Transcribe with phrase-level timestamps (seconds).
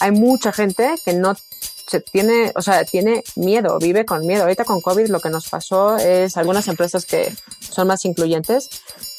[0.00, 1.34] hay mucha gente que no
[1.86, 4.42] se tiene, o sea, tiene miedo, vive con miedo.
[4.42, 8.70] Ahorita con COVID lo que nos pasó es algunas empresas que son más incluyentes.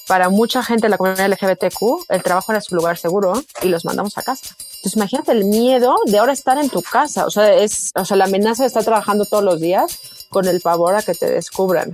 [0.08, 3.84] Para mucha gente de la comunidad LGBTQ, el trabajo era su lugar seguro y los
[3.84, 4.56] mandamos a casa.
[4.60, 7.26] Entonces, imagínate el miedo de ahora estar en tu casa.
[7.26, 10.00] O sea, es, o sea, la amenaza de estar trabajando todos los días
[10.30, 11.94] con el pavor a que te descubran.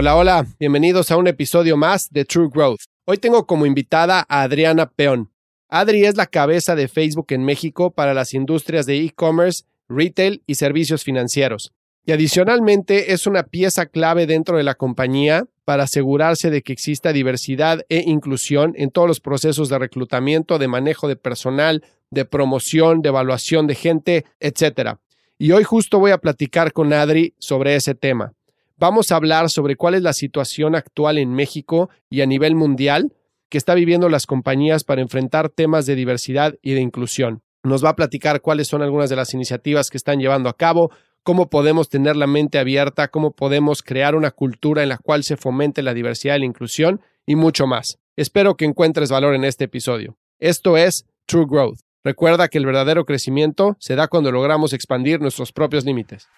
[0.00, 2.80] Hola, hola, bienvenidos a un episodio más de True Growth.
[3.04, 5.30] Hoy tengo como invitada a Adriana Peón.
[5.68, 10.54] Adri es la cabeza de Facebook en México para las industrias de e-commerce, retail y
[10.54, 11.74] servicios financieros.
[12.06, 17.12] Y adicionalmente es una pieza clave dentro de la compañía para asegurarse de que exista
[17.12, 23.02] diversidad e inclusión en todos los procesos de reclutamiento, de manejo de personal, de promoción,
[23.02, 24.94] de evaluación de gente, etc.
[25.36, 28.32] Y hoy justo voy a platicar con Adri sobre ese tema.
[28.80, 33.12] Vamos a hablar sobre cuál es la situación actual en México y a nivel mundial
[33.50, 37.42] que está viviendo las compañías para enfrentar temas de diversidad y de inclusión.
[37.62, 40.90] Nos va a platicar cuáles son algunas de las iniciativas que están llevando a cabo,
[41.22, 45.36] cómo podemos tener la mente abierta, cómo podemos crear una cultura en la cual se
[45.36, 47.98] fomente la diversidad y la inclusión y mucho más.
[48.16, 50.16] Espero que encuentres valor en este episodio.
[50.38, 51.80] Esto es True Growth.
[52.02, 56.28] Recuerda que el verdadero crecimiento se da cuando logramos expandir nuestros propios límites.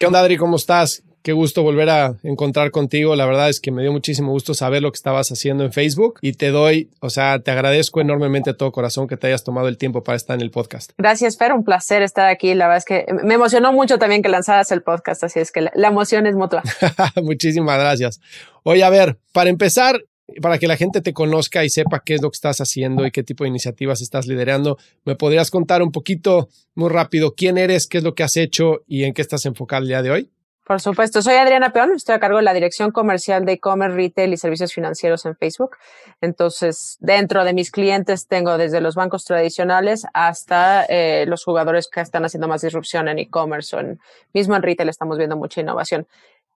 [0.00, 0.36] ¿Qué onda, Adri?
[0.36, 1.04] ¿Cómo estás?
[1.22, 3.14] Qué gusto volver a encontrar contigo.
[3.14, 6.18] La verdad es que me dio muchísimo gusto saber lo que estabas haciendo en Facebook
[6.20, 9.68] y te doy, o sea, te agradezco enormemente a todo corazón que te hayas tomado
[9.68, 10.90] el tiempo para estar en el podcast.
[10.98, 11.52] Gracias, Fer.
[11.52, 12.54] Un placer estar aquí.
[12.54, 15.60] La verdad es que me emocionó mucho también que lanzaras el podcast, así es que
[15.60, 16.62] la, emoción es mutua.
[17.22, 18.20] Muchísimas gracias.
[18.64, 20.02] Oye, a ver, para empezar,
[20.40, 23.12] para que la gente te conozca y sepa qué es lo que estás haciendo y
[23.12, 27.86] qué tipo de iniciativas estás liderando, ¿me podrías contar un poquito, muy rápido, quién eres,
[27.86, 30.30] qué es lo que has hecho y en qué estás enfocado el día de hoy?
[30.64, 34.32] Por supuesto, soy Adriana Peón, estoy a cargo de la Dirección Comercial de E-Commerce, Retail
[34.32, 35.76] y Servicios Financieros en Facebook.
[36.20, 42.00] Entonces, dentro de mis clientes tengo desde los bancos tradicionales hasta eh, los jugadores que
[42.00, 44.00] están haciendo más disrupción en e-commerce o en,
[44.32, 46.06] mismo en retail estamos viendo mucha innovación.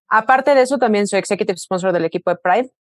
[0.09, 2.71] Aparte de eso, también soy Executive Sponsor del equipo de Pride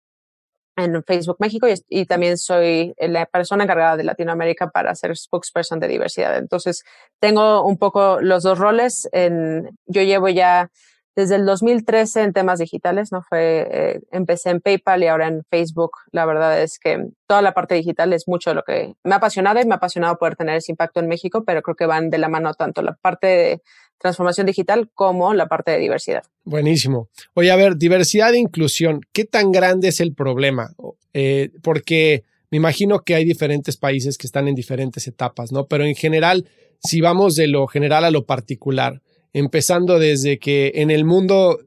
[0.76, 5.80] en Facebook México y, y, también soy la persona encargada de Latinoamérica para ser spokesperson
[5.80, 6.36] de diversidad.
[6.36, 6.84] Entonces,
[7.18, 9.08] tengo un poco los dos roles.
[9.10, 10.70] En, yo llevo ya
[11.16, 13.22] desde el 2013 en temas digitales, ¿no?
[13.22, 15.92] Fue, eh, empecé en PayPal y ahora en Facebook.
[16.12, 19.58] La verdad es que toda la parte digital es mucho lo que me ha apasionado
[19.58, 22.18] y me ha apasionado poder tener ese impacto en México, pero creo que van de
[22.18, 23.62] la mano tanto la parte de
[23.98, 26.22] transformación digital como la parte de diversidad.
[26.44, 27.08] Buenísimo.
[27.32, 30.74] Oye, a ver, diversidad e inclusión, ¿qué tan grande es el problema?
[31.14, 35.66] Eh, porque me imagino que hay diferentes países que están en diferentes etapas, ¿no?
[35.66, 36.46] Pero en general,
[36.82, 39.00] si vamos de lo general a lo particular,
[39.38, 41.60] empezando desde que en el mundo,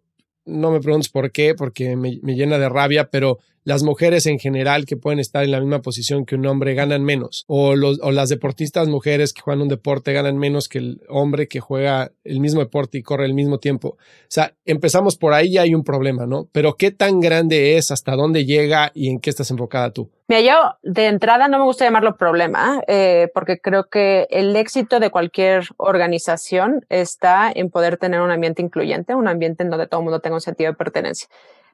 [0.44, 3.38] no me preguntes por qué, porque me, llena de rabia, pero
[3.69, 7.03] las mujeres en general que pueden estar en la misma posición que un hombre ganan
[7.03, 11.02] menos, o, los, o las deportistas mujeres que juegan un deporte ganan menos que el
[11.07, 13.90] hombre que juega el mismo deporte y corre el mismo tiempo.
[13.90, 16.47] O sea, empezamos por ahí y hay un problema, ¿no?
[16.52, 20.09] Pero ¿qué tan grande es, hasta dónde llega y en qué estás enfocada tú?
[20.28, 25.00] Mira, yo de entrada no me gusta llamarlo problema, eh, porque creo que el éxito
[25.00, 30.00] de cualquier organización está en poder tener un ambiente incluyente, un ambiente en donde todo
[30.00, 31.30] el mundo tenga un sentido de pertenencia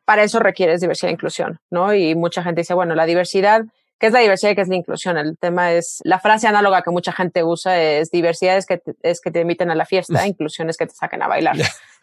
[0.05, 1.93] para eso requieres diversidad e inclusión, ¿no?
[1.93, 3.65] Y mucha gente dice, bueno, la diversidad,
[3.99, 5.17] ¿qué es la diversidad y qué es la inclusión?
[5.17, 8.93] El tema es, la frase análoga que mucha gente usa es diversidad es que te,
[9.01, 11.57] es que te inviten a la fiesta, inclusión es que te saquen a bailar,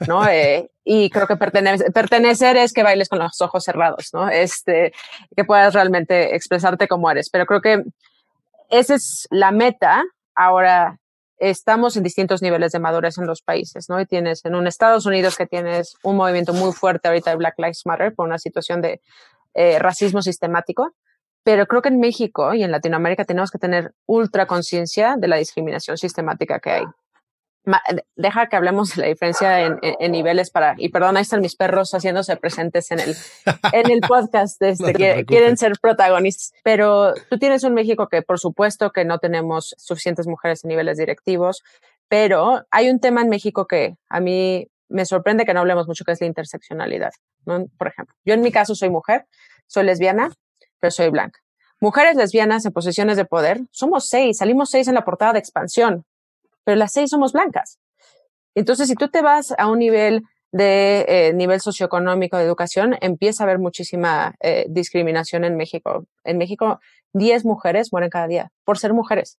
[0.06, 0.28] ¿no?
[0.28, 4.28] Eh, y creo que pertenecer es que bailes con los ojos cerrados, ¿no?
[4.28, 4.92] Este,
[5.36, 7.30] que puedas realmente expresarte como eres.
[7.30, 7.84] Pero creo que
[8.68, 10.02] esa es la meta.
[10.34, 10.98] Ahora,
[11.38, 14.00] estamos en distintos niveles de madurez en los países, ¿no?
[14.00, 17.54] Y tienes en un Estados Unidos que tienes un movimiento muy fuerte ahorita de Black
[17.58, 19.00] Lives Matter por una situación de
[19.54, 20.94] eh, racismo sistemático.
[21.44, 25.36] Pero creo que en México y en Latinoamérica tenemos que tener ultra conciencia de la
[25.36, 26.84] discriminación sistemática que hay.
[28.16, 31.92] Deja que hablemos de la diferencia en, niveles para, y perdón, ahí están mis perros
[31.92, 33.16] haciéndose presentes en el,
[33.72, 38.38] en el podcast, este, que quieren ser protagonistas, pero tú tienes un México que por
[38.38, 41.62] supuesto que no tenemos suficientes mujeres en niveles directivos,
[42.08, 46.04] pero hay un tema en México que a mí me sorprende que no hablemos mucho,
[46.04, 47.12] que es la interseccionalidad.
[47.44, 49.26] Por ejemplo, yo en mi caso soy mujer,
[49.66, 50.30] soy lesbiana,
[50.78, 51.40] pero soy blanca.
[51.80, 56.04] Mujeres lesbianas en posiciones de poder, somos seis, salimos seis en la portada de expansión,
[56.64, 57.78] pero las seis somos blancas.
[58.54, 60.22] Entonces, si tú te vas a un nivel
[60.52, 66.06] de eh, nivel socioeconómico de educación, empieza a haber muchísima eh, discriminación en México.
[66.24, 66.78] En México,
[67.14, 69.38] 10 mujeres mueren cada día por ser mujeres.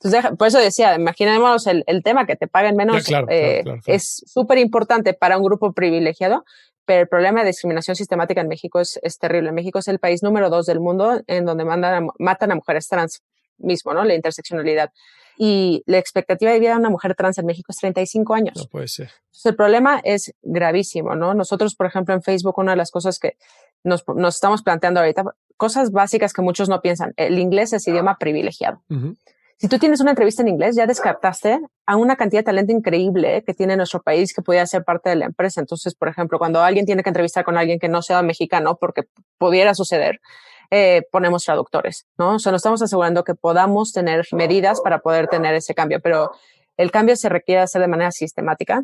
[0.00, 4.58] Entonces, por eso decía, imaginemos el, el tema que te paguen menos eh, es súper
[4.58, 6.44] importante para un grupo privilegiado,
[6.84, 9.50] pero el problema de discriminación sistemática en México es, es terrible.
[9.52, 13.22] México es el país número dos del mundo en donde mandan matan a mujeres trans
[13.56, 14.04] mismo, ¿no?
[14.04, 14.90] La interseccionalidad.
[15.36, 18.56] Y la expectativa de vida de una mujer trans en México es 35 años.
[18.56, 19.10] No puede ser.
[19.26, 21.34] Entonces, el problema es gravísimo, ¿no?
[21.34, 23.36] Nosotros, por ejemplo, en Facebook, una de las cosas que
[23.82, 25.24] nos, nos estamos planteando ahorita,
[25.56, 27.12] cosas básicas que muchos no piensan.
[27.16, 28.82] El inglés es idioma privilegiado.
[29.56, 33.44] Si tú tienes una entrevista en inglés, ya descartaste a una cantidad de talento increíble
[33.46, 35.60] que tiene nuestro país que pudiera ser parte de la empresa.
[35.60, 39.04] Entonces, por ejemplo, cuando alguien tiene que entrevistar con alguien que no sea mexicano, porque
[39.38, 40.20] pudiera suceder,
[40.76, 42.34] eh, ponemos traductores, ¿no?
[42.34, 46.32] O sea, nos estamos asegurando que podamos tener medidas para poder tener ese cambio, pero
[46.76, 48.82] el cambio se requiere hacer de manera sistemática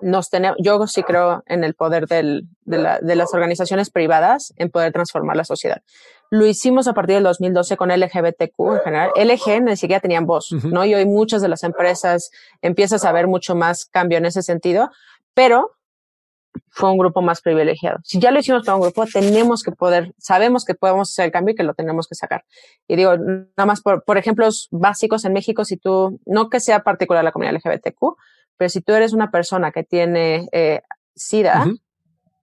[0.00, 4.52] nos tenemos, yo sí creo en el poder del, de, la, de, las organizaciones privadas
[4.56, 5.82] en poder transformar la sociedad.
[6.30, 9.10] Lo hicimos a partir del 2012 con LGBTQ en general.
[9.14, 10.84] LG ni siquiera tenían voz, ¿no?
[10.84, 12.30] Y hoy muchas de las empresas
[12.62, 14.90] empiezas a ver mucho más cambio en ese sentido,
[15.34, 15.72] pero
[16.70, 17.98] fue un grupo más privilegiado.
[18.04, 21.32] Si ya lo hicimos para un grupo, tenemos que poder, sabemos que podemos hacer el
[21.32, 22.44] cambio y que lo tenemos que sacar.
[22.88, 26.82] Y digo, nada más por, por ejemplos básicos en México, si tú, no que sea
[26.82, 28.16] particular la comunidad LGBTQ,
[28.56, 30.82] pero si tú eres una persona que tiene eh,
[31.14, 31.66] SIDA,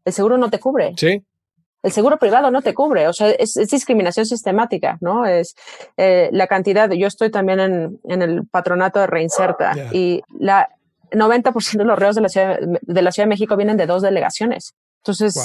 [0.06, 0.94] el seguro no te cubre.
[0.98, 1.24] Sí.
[1.82, 5.26] El seguro privado no te cubre, o sea, es, discriminación sistemática, ¿no?
[5.26, 5.56] Es
[5.96, 10.68] eh, la cantidad, yo estoy también en, en el patronato de Reinserta y la
[11.12, 14.02] 90% de los reos de la, ciudad, de la Ciudad de México vienen de dos
[14.02, 14.76] delegaciones.
[15.04, 15.36] Entonces,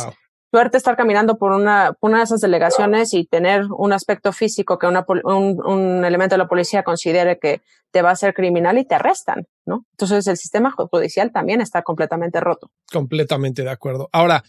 [0.50, 4.86] suerte estar caminando por una, una de esas delegaciones y tener un aspecto físico que
[4.86, 8.84] una, un, un, elemento de la policía considere que te va a ser criminal y
[8.84, 9.84] te arrestan, ¿no?
[9.92, 12.70] Entonces el sistema judicial también está completamente roto.
[12.92, 14.08] Completamente de acuerdo.
[14.12, 14.42] Ahora,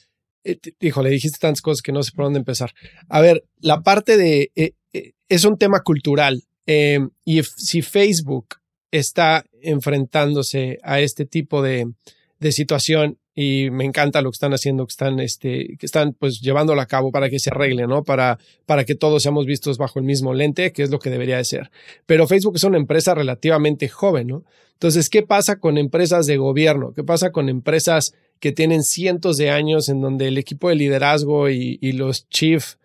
[0.46, 2.72] eh, híjole, dijiste tantas cosas que no sé por dónde empezar.
[3.10, 8.56] A ver, la parte de, eh, eh, es un tema cultural y si Facebook
[8.98, 11.92] está enfrentándose a este tipo de,
[12.40, 16.40] de situación y me encanta lo que están haciendo, que están, este, que están pues
[16.40, 18.04] llevándolo a cabo para que se arregle, ¿no?
[18.04, 21.36] Para, para que todos seamos vistos bajo el mismo lente, que es lo que debería
[21.36, 21.70] de ser.
[22.06, 24.46] Pero Facebook es una empresa relativamente joven, ¿no?
[24.72, 26.94] Entonces, ¿qué pasa con empresas de gobierno?
[26.94, 31.50] ¿Qué pasa con empresas que tienen cientos de años en donde el equipo de liderazgo
[31.50, 32.76] y, y los chief,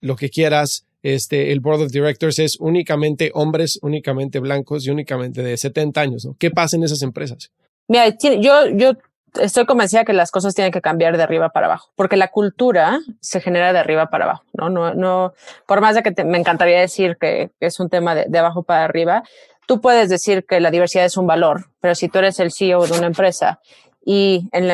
[0.00, 5.42] lo que quieras, este, el board of directors es únicamente hombres, únicamente blancos y únicamente
[5.42, 6.28] de 70 años.
[6.38, 7.50] ¿Qué pasa en esas empresas?
[7.88, 8.92] Mira, yo, yo
[9.38, 13.00] estoy convencida que las cosas tienen que cambiar de arriba para abajo, porque la cultura
[13.20, 14.70] se genera de arriba para abajo, ¿no?
[14.70, 15.34] No, no,
[15.66, 19.22] por más de que me encantaría decir que, es un tema de, abajo para arriba,
[19.66, 22.86] tú puedes decir que la diversidad es un valor, pero si tú eres el CEO
[22.86, 23.60] de una empresa
[24.04, 24.66] y en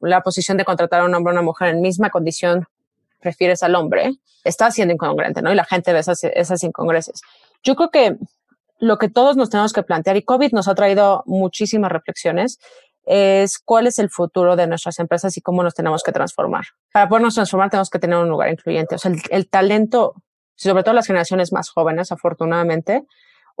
[0.00, 2.66] la, posición de contratar a un hombre o una mujer en misma condición
[3.20, 4.12] prefieres al hombre,
[4.44, 5.52] está siendo incongruente, ¿no?
[5.52, 7.20] Y la gente ve esas, esas incongruencias.
[7.62, 8.16] Yo creo que
[8.78, 12.58] lo que todos nos tenemos que plantear, y COVID nos ha traído muchísimas reflexiones,
[13.08, 16.66] es cuál es el futuro de nuestras empresas y cómo nos tenemos que transformar.
[16.92, 18.96] Para podernos transformar tenemos que tener un lugar incluyente.
[18.96, 20.14] O sea, el, talento,
[20.56, 23.04] sobre todo las generaciones más jóvenes, afortunadamente,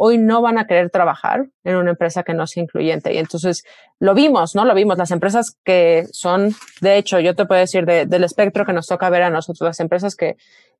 [0.00, 3.12] hoy no van a querer trabajar en una empresa que no sea incluyente.
[3.12, 3.64] Y entonces
[3.98, 4.64] lo vimos, ¿no?
[4.64, 4.96] Lo vimos.
[4.96, 9.10] Las empresas que son, de hecho, yo te puedo decir del espectro que nos toca
[9.10, 10.36] ver a nosotros, las empresas que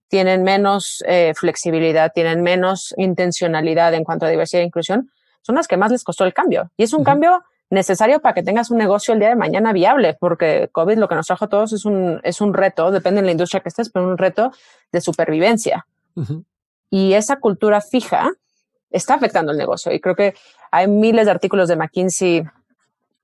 [0.06, 5.10] tienen menos eh, flexibilidad, tienen menos intencionalidad en cuanto a diversidad e inclusión,
[5.42, 6.70] son las que más les costó el cambio.
[6.76, 10.16] Y es un cambio necesario para que tengas un negocio el día de mañana viable,
[10.20, 13.26] porque COVID lo que nos trajo a todos es un, es un reto, depende de
[13.26, 14.52] la industria que estés, pero un reto
[14.92, 15.86] de supervivencia.
[16.88, 18.30] Y esa cultura fija
[18.90, 19.92] está afectando el negocio.
[19.92, 20.34] Y creo que
[20.70, 22.44] hay miles de artículos de McKinsey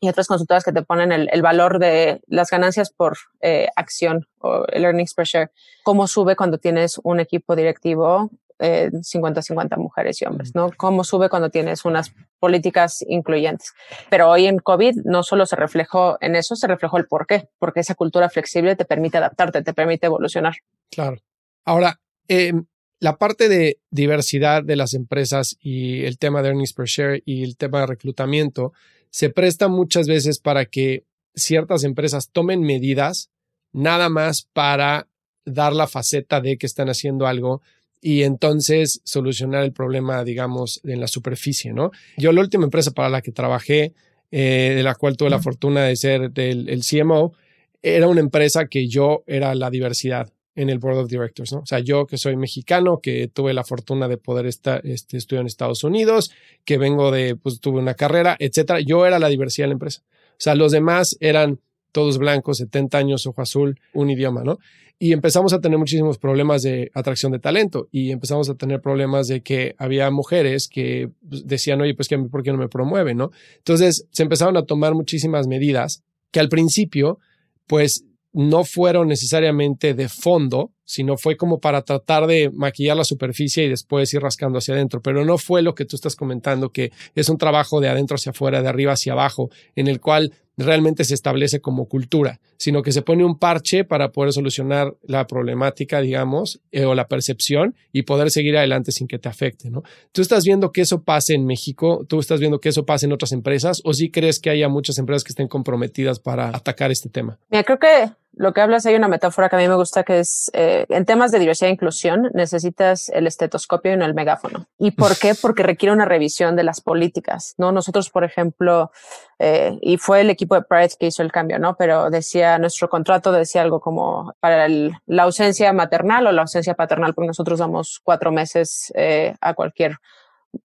[0.01, 4.27] y otras consultoras que te ponen el, el valor de las ganancias por eh, acción
[4.41, 5.51] o el earnings per share,
[5.83, 10.71] cómo sube cuando tienes un equipo directivo 50-50 mujeres y hombres, ¿no?
[10.77, 13.73] ¿Cómo sube cuando tienes unas políticas incluyentes?
[14.11, 17.49] Pero hoy en COVID no solo se reflejó en eso, se reflejó el por qué,
[17.59, 20.55] porque esa cultura flexible te permite adaptarte, te permite evolucionar.
[20.91, 21.17] Claro.
[21.65, 22.65] Ahora, em,
[23.05, 27.43] la parte de diversidad de las empresas y el tema de earnings per share y
[27.43, 28.73] el tema de reclutamiento
[29.11, 33.29] se presta muchas veces para que ciertas empresas tomen medidas
[33.73, 35.07] nada más para
[35.45, 37.61] dar la faceta de que están haciendo algo
[38.01, 41.91] y entonces solucionar el problema, digamos, en la superficie, ¿no?
[42.17, 43.93] Yo la última empresa para la que trabajé,
[44.31, 47.35] eh, de la cual tuve la fortuna de ser del el CMO,
[47.83, 51.61] era una empresa que yo era la diversidad en el Board of Directors, ¿no?
[51.61, 55.43] O sea, yo que soy mexicano, que tuve la fortuna de poder estar, este, estudiar
[55.43, 56.31] en Estados Unidos,
[56.65, 60.03] que vengo de, pues tuve una carrera, etcétera, yo era la diversidad de la empresa.
[60.33, 61.61] O sea, los demás eran
[61.93, 64.59] todos blancos, 70 años, ojo azul, un idioma, ¿no?
[64.99, 69.27] Y empezamos a tener muchísimos problemas de atracción de talento y empezamos a tener problemas
[69.27, 73.17] de que había mujeres que pues, decían, oye, pues que ¿por qué no me promueven,
[73.17, 73.31] no?
[73.59, 77.19] Entonces se empezaron a tomar muchísimas medidas que al principio,
[77.67, 83.65] pues no fueron necesariamente de fondo, sino fue como para tratar de maquillar la superficie
[83.65, 86.93] y después ir rascando hacia adentro, pero no fue lo que tú estás comentando, que
[87.15, 91.05] es un trabajo de adentro hacia afuera, de arriba hacia abajo, en el cual realmente
[91.05, 96.01] se establece como cultura, sino que se pone un parche para poder solucionar la problemática,
[96.01, 99.83] digamos, eh, o la percepción y poder seguir adelante sin que te afecte, ¿no?
[100.13, 102.05] ¿Tú estás viendo que eso pase en México?
[102.09, 103.83] ¿Tú estás viendo que eso pase en otras empresas?
[103.85, 107.39] ¿O sí crees que haya muchas empresas que estén comprometidas para atacar este tema?
[107.51, 110.21] Mira, creo que lo que hablas hay una metáfora que a mí me gusta que
[110.21, 114.67] es eh, en temas de diversidad e inclusión necesitas el estetoscopio y no el megáfono.
[114.79, 115.35] ¿Y por qué?
[115.35, 117.73] Porque requiere una revisión de las políticas, ¿no?
[117.73, 118.91] Nosotros, por ejemplo,
[119.39, 121.77] eh, y fue el equipo de Pride que hizo el cambio, ¿no?
[121.77, 127.15] Pero decía, nuestro contrato decía algo como para la ausencia maternal o la ausencia paternal,
[127.15, 129.97] porque nosotros damos cuatro meses eh, a cualquier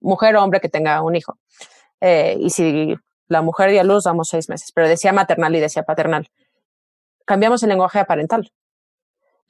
[0.02, 1.38] mujer o hombre que tenga un hijo.
[2.02, 2.96] Eh, y si
[3.28, 6.30] la mujer dio a luz, damos seis meses, pero decía maternal y decía paternal
[7.30, 8.52] cambiamos el lenguaje a parental.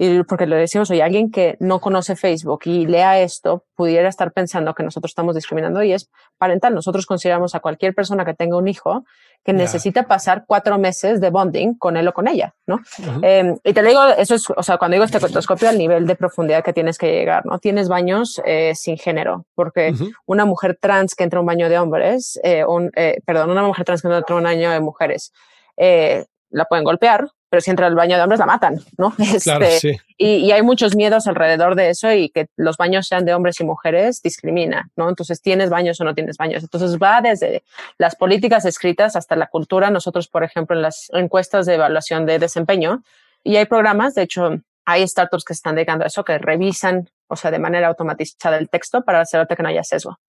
[0.01, 4.31] Y porque le decimos, oye, alguien que no conoce Facebook y lea esto pudiera estar
[4.31, 6.73] pensando que nosotros estamos discriminando y es parental.
[6.73, 9.03] Nosotros consideramos a cualquier persona que tenga un hijo
[9.43, 12.79] que necesita pasar cuatro meses de bonding con él o con ella, ¿no?
[13.21, 16.15] Em, y te digo, eso es, o sea, cuando digo este cotoscopio, al nivel de
[16.15, 17.59] profundidad que tienes que llegar, ¿no?
[17.59, 19.93] Tienes baños eh, sin género, porque
[20.25, 23.63] una mujer trans que entra a un baño de hombres, eh, un, eh, perdón, una
[23.63, 25.33] mujer trans que entra a un baño de mujeres,
[25.77, 29.13] la pueden golpear, pero si entra al baño de hombres la matan, ¿no?
[29.19, 33.59] Este, y, hay muchos miedos alrededor de eso y que los baños sean de hombres
[33.59, 35.09] y mujeres discrimina, ¿no?
[35.09, 36.63] Entonces, ¿tienes baños o no tienes baños?
[36.63, 37.63] Entonces, va desde
[37.97, 39.89] las políticas escritas hasta la cultura.
[39.89, 43.03] Nosotros, por ejemplo, en las encuestas de evaluación de desempeño,
[43.43, 47.35] y hay programas, de hecho, hay startups que están dedicando a eso, que revisan, o
[47.35, 50.19] sea, de manera automatizada el texto para asegurarte que no haya sesgo.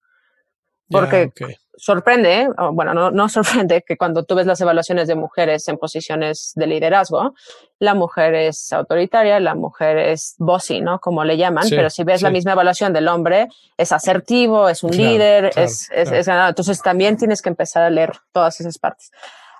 [0.90, 1.32] Porque
[1.76, 6.52] sorprende, bueno, no, no sorprende que cuando tú ves las evaluaciones de mujeres en posiciones
[6.54, 7.34] de liderazgo,
[7.78, 11.00] la mujer es autoritaria, la mujer es bossy, ¿no?
[11.00, 14.90] Como le llaman, pero si ves la misma evaluación del hombre, es asertivo, es un
[14.90, 16.50] líder, es, es, es, ganado.
[16.50, 19.10] Entonces también tienes que empezar a leer todas esas partes.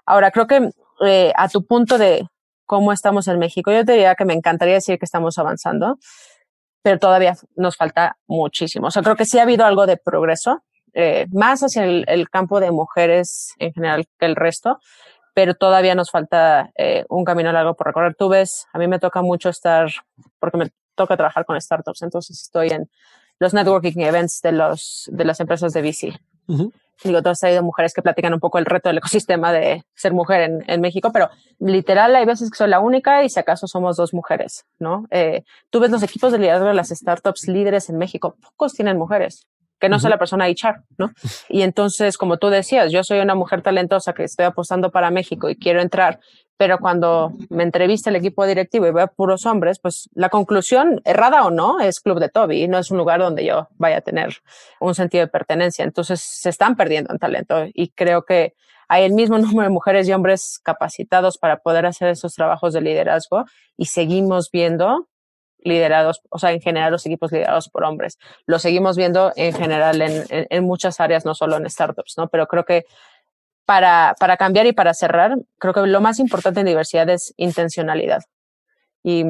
[0.05, 0.71] Ahora, creo que
[1.07, 2.27] eh, a tu punto de
[2.67, 5.99] cómo estamos en México, yo te diría que me encantaría decir que estamos avanzando,
[6.83, 8.89] pero todavía nos falta muchísimo.
[8.89, 10.63] O sea, creo que sí ha habido algo de progreso,
[10.95, 14.79] eh, más hacia el, campo de mujeres en general que el resto,
[15.35, 18.15] pero todavía nos falta eh, un camino largo por recorrer.
[18.15, 19.91] Tú ves, a mí me toca mucho estar,
[20.39, 22.91] porque me toca trabajar con startups, entonces estoy en
[23.39, 26.21] los networking events de, los, de las empresas de VC.
[27.03, 30.43] Digo, todas hay mujeres que platican un poco el reto del ecosistema de ser mujer
[30.43, 33.97] en, en, México, pero literal hay veces que soy la única y si acaso somos
[33.97, 35.07] dos mujeres, ¿no?
[35.11, 38.99] Eh, tú ves los equipos de liderazgo de las startups líderes en México, pocos tienen
[38.99, 39.47] mujeres
[39.81, 41.11] que no sea la persona HR, ¿no?
[41.49, 45.49] Y entonces, como tú decías, yo soy una mujer talentosa que estoy apostando para México
[45.49, 46.21] y quiero entrar,
[46.57, 51.45] pero cuando me entrevista el equipo directivo y veo puros hombres, pues la conclusión, errada
[51.47, 54.37] o no, es Club de Toby, no es un lugar donde yo vaya a tener
[54.79, 55.85] un sentido de pertenencia.
[55.85, 58.55] Entonces, se están perdiendo en talento y creo que
[58.89, 62.83] hay el mismo número de mujeres y hombres capacitados para poder hacer esos trabajos de
[62.83, 63.47] liderazgo
[63.79, 65.09] y seguimos viendo
[65.63, 68.19] liderados, o sea, en general los equipos liderados por hombres.
[68.47, 72.29] Lo seguimos viendo en general en, en, muchas áreas, no solo en startups, ¿no?
[72.29, 72.87] Pero creo que
[73.65, 78.23] para, para cambiar y para cerrar, creo que lo más importante en diversidad es intencionalidad.
[79.03, 79.25] Y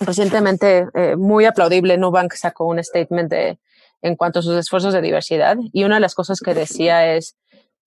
[0.00, 3.58] recientemente, eh, muy aplaudible, Nubank sacó un statement de,
[4.02, 7.36] en cuanto a sus esfuerzos de diversidad y una de las cosas que decía es,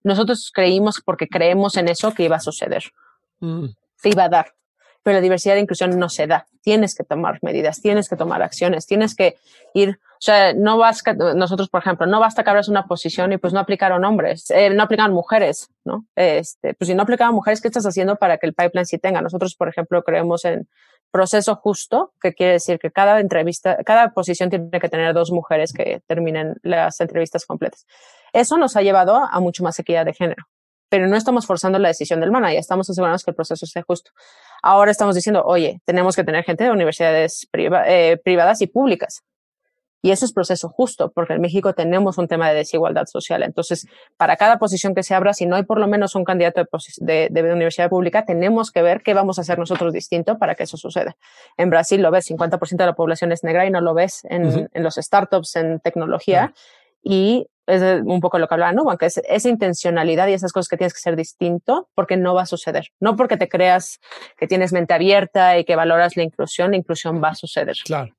[0.03, 2.83] nosotros creímos porque creemos en eso que iba a suceder.
[3.39, 3.67] Mm.
[3.95, 4.53] Se iba a dar
[5.03, 6.46] pero la diversidad e inclusión no se da.
[6.62, 9.38] Tienes que tomar medidas, tienes que tomar acciones, tienes que
[9.74, 13.38] ir, o sea, no basta, nosotros, por ejemplo, no basta que abras una posición y
[13.38, 16.05] pues no aplicaron hombres, eh, no aplicaron mujeres, ¿no?
[16.15, 19.22] Este, pues si no aplicaban mujeres, ¿qué estás haciendo para que el pipeline sí tenga?
[19.22, 20.67] Nosotros, por ejemplo, creemos en
[21.12, 25.74] proceso justo, que quiere decir que cada entrevista, cada posición tiene que tener dos mujeres
[25.74, 27.86] que terminen las entrevistas completas.
[28.34, 30.46] Eso nos ha llevado a mucho más equidad de género,
[30.89, 34.12] pero no estamos forzando la decisión del manager, estamos asegurándonos que el proceso sea justo.
[34.62, 39.24] Ahora estamos diciendo, oye, tenemos que tener gente de universidades eh, privadas y públicas.
[40.03, 43.44] Y eso es proceso justo, porque en México tenemos un tema de desigualdad social.
[43.44, 43.86] Entonces,
[44.18, 46.65] para cada posición que se abra, si no hay por lo menos un candidato
[46.98, 50.63] de, de, universidad pública, tenemos que ver qué vamos a hacer nosotros distinto para que
[50.63, 51.15] eso suceda.
[51.56, 54.70] En Brasil lo ves, 50% de la población es negra y no lo ves en,
[54.74, 56.51] en los startups, en tecnología.
[57.03, 58.84] Y es un poco lo que hablaba, ¿no?
[58.89, 62.43] Aunque es esa intencionalidad y esas cosas que tienes que ser distinto porque no va
[62.43, 62.88] a suceder.
[63.00, 64.00] No porque te creas
[64.38, 67.75] que tienes mente abierta y que valoras la inclusión, la inclusión va a suceder.
[67.86, 68.13] Claro.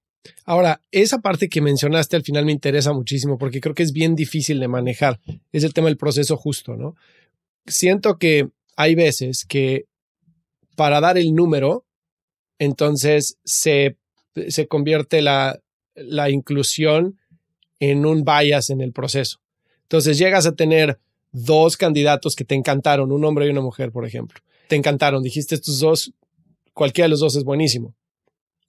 [0.45, 4.15] Ahora, esa parte que mencionaste al final me interesa muchísimo porque creo que es bien
[4.15, 5.19] difícil de manejar.
[5.51, 6.95] Es el tema del proceso justo, ¿no?
[7.67, 9.87] Siento que hay veces que
[10.77, 11.85] para dar el número,
[12.59, 13.97] entonces se,
[14.49, 15.59] se convierte la,
[15.95, 17.19] la inclusión
[17.91, 19.41] en un bias en el proceso.
[19.83, 20.99] Entonces llegas a tener
[21.33, 24.41] dos candidatos que te encantaron, un hombre y una mujer, por ejemplo.
[24.69, 26.13] Te encantaron, dijiste estos dos,
[26.73, 27.95] cualquiera de los dos es buenísimo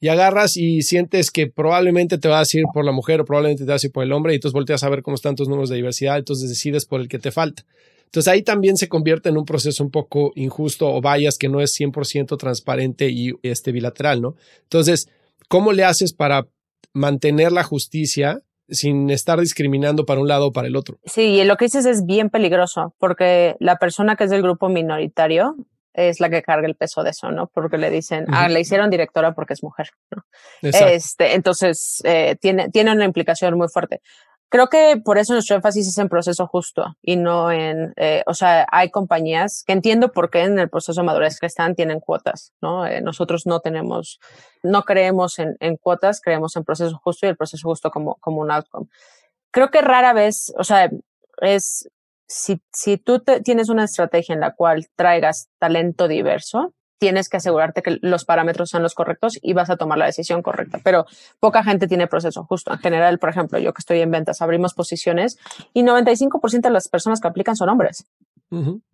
[0.03, 3.63] y agarras y sientes que probablemente te vas a ir por la mujer o probablemente
[3.63, 5.47] te vas a ir por el hombre y entonces volteas a ver cómo están tus
[5.47, 7.63] números de diversidad, entonces decides por el que te falta.
[8.03, 11.61] Entonces ahí también se convierte en un proceso un poco injusto o vayas que no
[11.61, 14.35] es 100% transparente y este bilateral, ¿no?
[14.63, 15.07] Entonces,
[15.47, 16.47] ¿cómo le haces para
[16.91, 20.97] mantener la justicia sin estar discriminando para un lado o para el otro?
[21.05, 24.69] Sí, y lo que dices es bien peligroso porque la persona que es del grupo
[24.69, 25.55] minoritario
[25.93, 27.47] es la que carga el peso de eso, ¿no?
[27.53, 30.23] Porque le dicen, ah, le hicieron directora porque es mujer, ¿no?
[30.61, 34.01] Este, entonces, eh, tiene, tiene una implicación muy fuerte.
[34.53, 38.35] Creo que por eso nuestro énfasis es en proceso justo y no en, eh, o
[38.35, 41.99] sea, hay compañías que entiendo por qué en el proceso de madurez que están tienen
[41.99, 42.85] cuotas, ¿no?
[42.85, 44.19] Eh, nosotros no tenemos,
[44.61, 48.41] no creemos en, en, cuotas, creemos en proceso justo y el proceso justo como, como
[48.41, 48.85] un outcome.
[49.49, 50.87] Creo que rara vez, o sea,
[51.41, 51.89] es
[52.27, 57.81] si, si tú tienes una estrategia en la cual traigas talento diverso, tienes que asegurarte
[57.81, 60.79] que los parámetros son los correctos y vas a tomar la decisión correcta.
[60.85, 61.05] Pero
[61.41, 62.71] poca gente tiene proceso justo.
[62.71, 65.37] En general, por ejemplo, yo que estoy en ventas, abrimos posiciones
[65.73, 68.05] y 95% de las personas que aplican son hombres.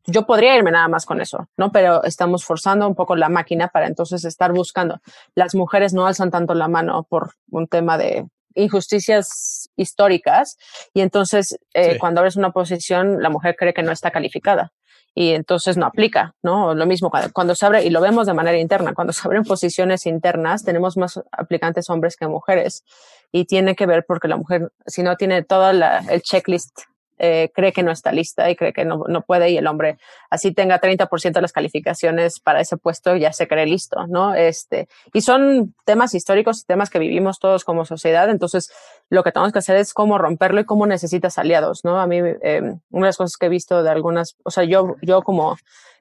[0.08, 1.72] Yo podría irme nada más con eso, ¿no?
[1.72, 5.02] Pero estamos forzando un poco la máquina para entonces estar buscando.
[5.36, 10.58] Las mujeres no alzan tanto la mano por un tema de injusticias históricas
[10.96, 14.72] y entonces eh, cuando abres una posición la mujer cree que no está calificada
[15.20, 16.74] y entonces no aplica, ¿no?
[16.74, 20.06] Lo mismo cuando, se abre, y lo vemos de manera interna, cuando se abren posiciones
[20.06, 22.86] internas tenemos más aplicantes hombres que mujeres
[23.30, 26.84] y tiene que ver porque la mujer, si no tiene todo el checklist
[27.20, 29.98] eh, cree que no está lista y cree que no, no puede y el hombre
[30.30, 34.34] así tenga 30% de las calificaciones para ese puesto ya se cree listo, ¿no?
[34.34, 38.72] Este, y son temas históricos y temas que vivimos todos como sociedad, entonces
[39.10, 42.00] lo que tenemos que hacer es cómo romperlo y cómo necesitas aliados, ¿no?
[42.00, 44.96] A mí, eh, una de las cosas que he visto de algunas, o sea, yo,
[45.02, 45.58] yo como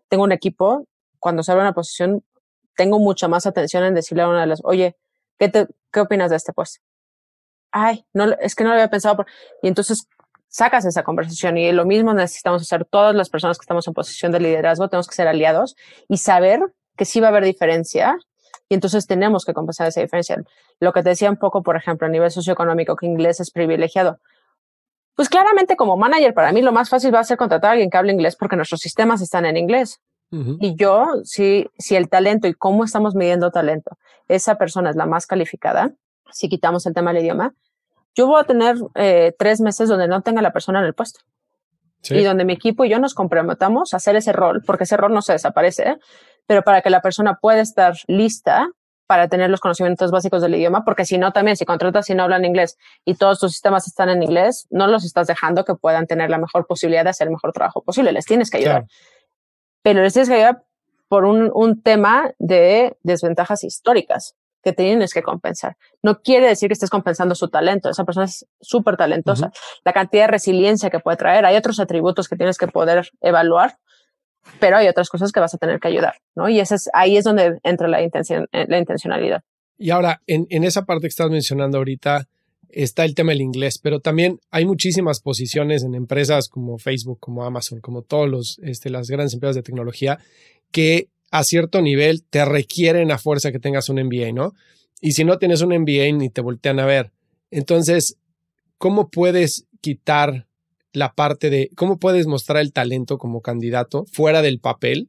[0.08, 0.86] tengo un equipo,
[1.18, 2.22] cuando se abre una posición,
[2.76, 4.96] tengo mucha más atención en decirle a una de las, oye,
[5.38, 6.80] ¿qué, te, qué opinas de este puesto?
[7.70, 9.16] Ay, no, es que no lo había pensado.
[9.16, 9.26] Por...
[9.62, 10.06] Y entonces
[10.48, 14.32] sacas esa conversación y lo mismo necesitamos hacer todas las personas que estamos en posición
[14.32, 15.76] de liderazgo, tenemos que ser aliados
[16.08, 16.60] y saber
[16.96, 18.16] que sí va a haber diferencia
[18.68, 20.42] y entonces tenemos que compensar esa diferencia.
[20.80, 24.18] Lo que te decía un poco, por ejemplo, a nivel socioeconómico, que inglés es privilegiado.
[25.14, 27.90] Pues claramente como manager, para mí lo más fácil va a ser contratar a alguien
[27.90, 30.00] que hable inglés porque nuestros sistemas están en inglés.
[30.30, 33.96] Y yo, si, si el talento y cómo estamos midiendo talento,
[34.28, 35.94] esa persona es la más calificada,
[36.30, 37.54] si quitamos el tema del idioma,
[38.14, 41.20] yo voy a tener eh, tres meses donde no tenga la persona en el puesto.
[42.10, 45.12] Y donde mi equipo y yo nos comprometamos a hacer ese rol, porque ese rol
[45.12, 45.98] no se desaparece, ¿eh?
[46.46, 48.70] pero para que la persona pueda estar lista
[49.06, 52.22] para tener los conocimientos básicos del idioma, porque si no, también si contratas y no
[52.22, 56.06] hablan inglés y todos tus sistemas están en inglés, no los estás dejando que puedan
[56.06, 58.12] tener la mejor posibilidad de hacer el mejor trabajo posible.
[58.12, 58.86] Les tienes que ayudar.
[59.82, 60.62] Pero les tienes que ayudar
[61.08, 65.76] por un, un tema de desventajas históricas que tienes que compensar.
[66.02, 67.90] No quiere decir que estés compensando su talento.
[67.90, 69.50] Esa persona es súper talentosa.
[69.84, 71.44] La cantidad de resiliencia que puede traer.
[71.44, 73.78] Hay otros atributos que tienes que poder evaluar,
[74.60, 76.48] pero hay otras cosas que vas a tener que ayudar, ¿no?
[76.48, 79.42] Y ese es, ahí es donde entra la, intención, eh, la intencionalidad.
[79.76, 82.26] Y ahora, en, en esa parte que estás mencionando ahorita,
[82.70, 87.44] está el tema del inglés, pero también hay muchísimas posiciones en empresas como Facebook, como
[87.44, 90.18] Amazon, como todos los, este, las grandes empresas de tecnología
[90.70, 94.54] que a cierto nivel te requieren a fuerza que tengas un MBA, ¿no?
[95.00, 97.12] Y si no tienes un MBA ni te voltean a ver.
[97.50, 98.16] Entonces,
[98.78, 100.46] ¿cómo puedes quitar
[100.92, 105.08] la parte de cómo puedes mostrar el talento como candidato fuera del papel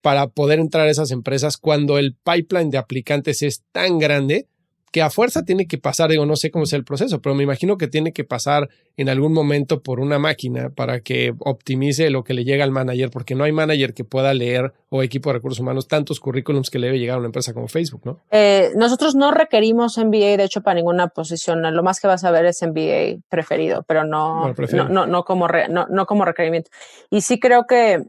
[0.00, 4.48] para poder entrar a esas empresas cuando el pipeline de aplicantes es tan grande
[4.92, 7.42] que a fuerza tiene que pasar, digo, no sé cómo es el proceso, pero me
[7.42, 12.24] imagino que tiene que pasar en algún momento por una máquina para que optimice lo
[12.24, 15.34] que le llega al manager, porque no hay manager que pueda leer o equipo de
[15.34, 18.20] recursos humanos tantos currículums que le debe llegar a una empresa como Facebook, ¿no?
[18.30, 21.62] Eh, nosotros no requerimos MBA, de hecho, para ninguna posición.
[21.74, 24.54] Lo más que vas a ver es MBA preferido, pero no,
[24.88, 26.70] no, no, como no, no como requerimiento.
[27.10, 28.04] Y sí creo que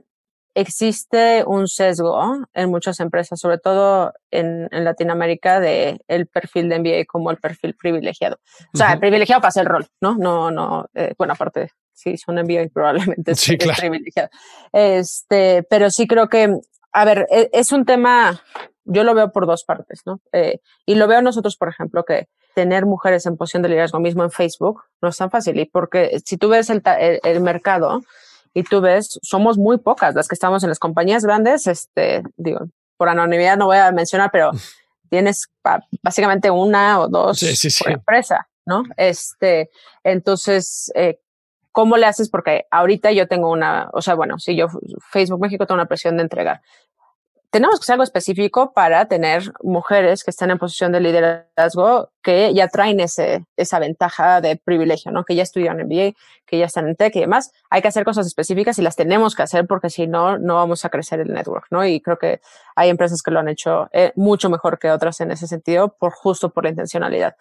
[0.59, 7.05] existe un sesgo en muchas empresas, sobre todo en, Latinoamérica, de el perfil de MBA
[7.05, 8.37] como el perfil privilegiado.
[8.73, 10.15] O sea, el privilegiado hacer el rol, ¿no?
[10.15, 13.45] No, no, eh, bueno, aparte, sí, son MBA probablemente es,
[13.77, 14.29] privilegiado.
[14.71, 16.59] Este, pero sí creo que,
[16.91, 18.41] a ver, e, es, un tema,
[18.85, 20.21] yo lo veo por dos partes, ¿no?
[20.31, 24.23] Eh, y lo veo nosotros, por ejemplo, que tener mujeres en posición de liderazgo mismo
[24.23, 25.57] en Facebook no es tan fácil.
[25.59, 26.81] Y porque si tú ves el,
[27.23, 28.01] el mercado,
[28.53, 32.67] y tú ves, somos muy pocas las que estamos en las compañías grandes, este, digo,
[32.97, 34.51] por anonimidad no voy a mencionar, pero
[35.09, 35.47] tienes
[36.03, 37.39] básicamente una o dos
[37.79, 38.83] por empresa, ¿no?
[38.97, 39.69] Este,
[40.03, 41.19] entonces, eh,
[41.71, 42.29] ¿cómo le haces?
[42.29, 44.67] Porque ahorita yo tengo una, o sea, bueno, si yo
[45.11, 46.61] Facebook México tengo una presión de entregar,
[47.51, 52.53] tenemos que hacer algo específico para tener mujeres que estén en posición de liderazgo que
[52.53, 55.23] ya traen ese, esa ventaja de privilegio, ¿no?
[55.23, 56.13] Que ya estudian MBA,
[56.45, 57.51] que ya están en tech y demás.
[57.71, 60.85] Hay que hacer cosas específicas y las tenemos que hacer porque si no, no vamos
[60.85, 61.83] a crecer el network, ¿no?
[61.85, 62.39] Y creo que
[62.75, 66.11] hay empresas que lo han hecho eh, mucho mejor que otras en ese sentido, por
[66.11, 67.35] justo por la intencionalidad.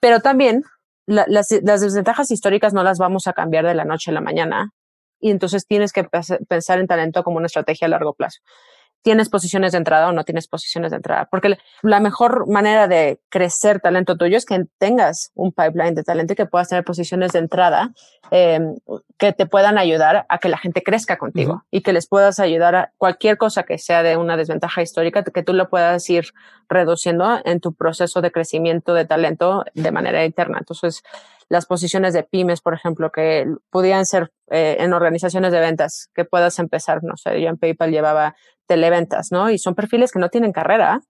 [0.00, 0.64] Pero también
[1.06, 4.72] las desventajas históricas no las vamos a cambiar de la noche a la mañana.
[5.20, 6.08] Y entonces tienes que
[6.48, 8.40] pensar en talento como una estrategia a largo plazo
[9.02, 11.28] tienes posiciones de entrada o no tienes posiciones de entrada.
[11.30, 16.32] Porque la mejor manera de crecer talento tuyo es que tengas un pipeline de talento
[16.32, 17.92] y que puedas tener posiciones de entrada
[18.30, 18.76] em,
[19.18, 22.74] que te puedan ayudar a que la gente crezca contigo y que les puedas ayudar
[22.74, 26.26] a cualquier cosa que sea de una desventaja histórica, que tú lo puedas ir
[26.68, 30.58] reduciendo en tu proceso de crecimiento de talento de manera interna.
[30.60, 31.02] Entonces,
[31.52, 36.24] las posiciones de pymes, por ejemplo, que podían ser eh, en organizaciones de ventas, que
[36.24, 38.34] puedas empezar, no sé, yo en PayPal llevaba
[38.66, 39.50] televentas, ¿no?
[39.50, 41.00] Y son perfiles que no tienen carrera,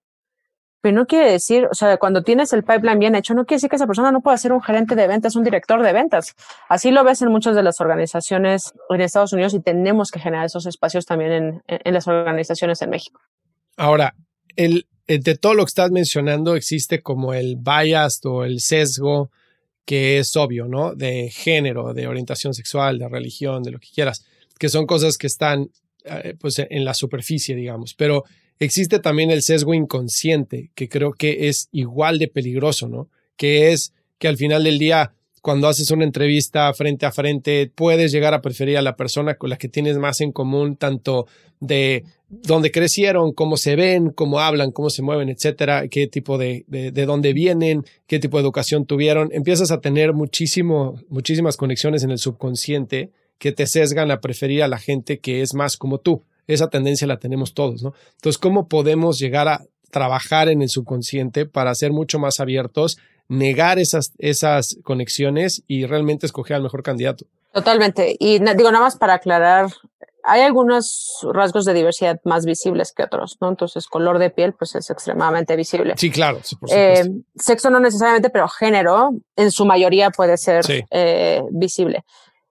[0.81, 3.71] pero no quiere decir, o sea, cuando tienes el pipeline bien hecho, no quiere decir
[3.71, 6.35] que esa persona no pueda ser un gerente de ventas, un director de ventas.
[6.69, 10.47] Así lo ves en muchas de las organizaciones en Estados Unidos y tenemos que generar
[10.47, 13.21] esos espacios también en, en las organizaciones en México.
[13.77, 14.17] Ahora,
[14.57, 19.31] el, de todo lo que estás mencionando existe como el bias o el sesgo
[19.85, 20.95] que es obvio, ¿no?
[20.95, 24.25] De género, de orientación sexual, de religión, de lo que quieras,
[24.59, 25.71] que son cosas que están
[26.05, 28.25] eh, pues en la superficie, digamos, pero
[28.59, 33.09] existe también el sesgo inconsciente, que creo que es igual de peligroso, ¿no?
[33.37, 38.13] Que es que al final del día, cuando haces una entrevista frente a frente, puedes
[38.13, 41.27] llegar a preferir a la persona con la que tienes más en común, tanto
[41.59, 46.65] de dónde crecieron, cómo se ven, cómo hablan, cómo se mueven, etcétera, qué tipo de,
[46.67, 49.29] de, de dónde vienen, qué tipo de educación tuvieron.
[49.33, 54.69] Empiezas a tener muchísimo, muchísimas conexiones en el subconsciente que te sesgan a preferir a
[54.69, 56.23] la gente que es más como tú.
[56.47, 57.93] Esa tendencia la tenemos todos, ¿no?
[58.15, 63.79] Entonces, ¿cómo podemos llegar a trabajar en el subconsciente para ser mucho más abiertos, negar
[63.79, 67.27] esas, esas conexiones y realmente escoger al mejor candidato?
[67.53, 68.17] Totalmente.
[68.19, 69.71] Y digo, nada más para aclarar,
[70.25, 73.49] hay algunos rasgos de diversidad más visibles que otros, ¿no?
[73.49, 75.95] Entonces, color de piel, pues es extremadamente visible.
[75.97, 76.41] Sí, claro.
[76.71, 77.05] eh,
[77.37, 82.05] sexo no necesariamente, pero género en su mayoría puede ser eh, visible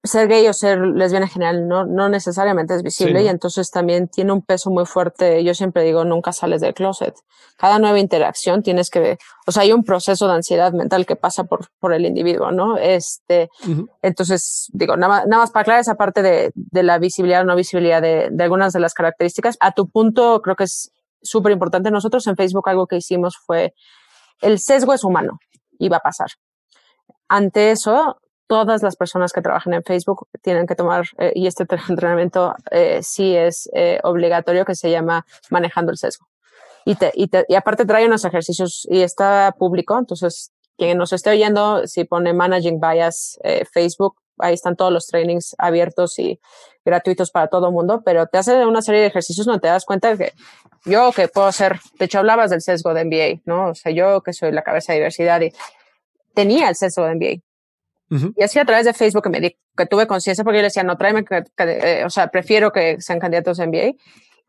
[0.04, 4.08] ser gay o ser lesbiana en general no, no necesariamente es visible y entonces también
[4.08, 5.44] tiene un peso muy fuerte.
[5.44, 7.14] Yo siempre digo, nunca sales del closet.
[7.56, 11.16] Cada nueva interacción tienes que ver, o sea, hay un proceso de ansiedad mental que
[11.16, 12.78] pasa por, por el individuo, ¿no?
[12.78, 13.50] Este,
[14.02, 17.56] entonces, digo, nada, nada, más para aclarar esa parte de, de la visibilidad o no
[17.56, 19.58] visibilidad de, de algunas de las características.
[19.60, 21.92] A tu punto, creo que es súper importante.
[21.92, 23.76] Nosotros en Facebook algo que hicimos fue,
[24.42, 25.38] el sesgo es humano
[25.78, 26.30] y va a pasar.
[27.28, 28.18] Ante eso,
[28.52, 33.00] todas las personas que trabajan en Facebook tienen que tomar, eh, y este entrenamiento eh,
[33.02, 36.28] sí es eh, obligatorio, que se llama Manejando el Sesgo.
[36.84, 41.30] Y, te, y, te, aparte trae unos ejercicios y está público, entonces quien nos esté
[41.30, 43.40] oyendo, si pone Managing Bias
[43.72, 46.38] Facebook, ahí están todos los trainings abiertos y
[46.84, 49.86] gratuitos para todo el mundo, pero te hace una serie de ejercicios donde te das
[49.86, 50.34] cuenta de que
[50.84, 53.70] yo que puedo ser, de hecho hablabas del sesgo de MBA, ¿no?
[53.70, 55.54] O sea, yo que soy la cabeza de diversidad y
[56.34, 57.51] tenía el sesgo de MBA
[58.36, 60.67] y así a través de Facebook que me di, que tuve conciencia porque yo le
[60.67, 63.93] decía, no, tráeme, que, eh, o sea, prefiero que sean candidatos a MBA.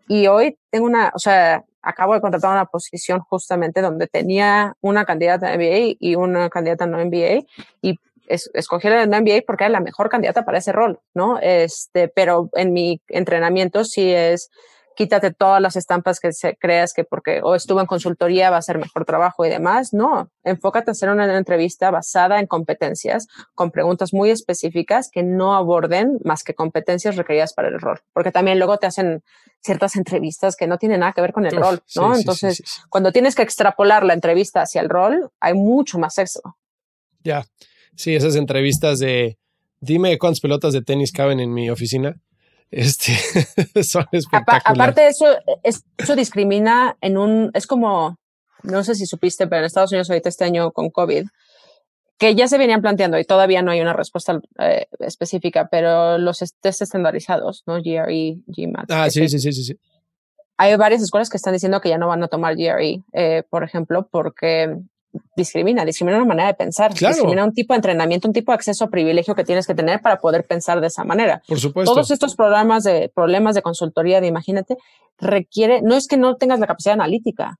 [0.08, 5.04] Y hoy tengo una, o sea, acabo de contratar una posición justamente donde tenía una
[5.04, 7.44] candidata a MBA y una candidata no MBA
[7.80, 11.38] y es, escogí la no MBA porque era la mejor candidata para ese rol, ¿no?
[11.40, 14.50] Este, pero en mi entrenamiento sí es
[14.96, 18.78] quítate todas las estampas que creas que porque o estuvo en consultoría va a ser
[18.78, 19.92] mejor trabajo y demás.
[19.92, 25.54] No, enfócate a hacer una entrevista basada en competencias, con preguntas muy específicas que no
[25.54, 29.22] aborden más que competencias requeridas para el rol, porque también luego te hacen
[29.60, 32.16] ciertas entrevistas que no tienen nada que ver con el rol, ¿no?
[32.16, 36.56] Entonces, cuando tienes que extrapolar la entrevista hacia el rol, hay mucho más sexo.
[37.22, 37.44] Ya,
[37.96, 39.38] sí, esas entrevistas de
[39.80, 42.16] dime cuántas pelotas de tenis caben en mi oficina
[42.72, 43.12] este,
[43.84, 44.62] son espectaculares.
[44.64, 45.26] aparte de eso,
[45.62, 48.18] eso discrimina en un, es como,
[48.62, 51.26] no sé si supiste, pero en Estados Unidos ahorita este año con COVID,
[52.18, 56.38] que ya se venían planteando y todavía no hay una respuesta eh, específica, pero los
[56.38, 57.82] test estandarizados, ¿no?
[57.82, 58.90] GRE, GMAT.
[58.90, 59.78] Ah, sí, sí, sí, sí, sí.
[60.56, 63.64] Hay varias escuelas que están diciendo que ya no van a tomar GRE, eh, por
[63.64, 64.76] ejemplo, porque
[65.36, 68.84] discrimina, discrimina una manera de pensar, discrimina un tipo de entrenamiento, un tipo de acceso
[68.84, 71.42] a privilegio que tienes que tener para poder pensar de esa manera.
[71.46, 71.92] Por supuesto.
[71.92, 74.76] Todos estos programas de problemas de consultoría, de imagínate,
[75.18, 77.58] requiere, no es que no tengas la capacidad analítica.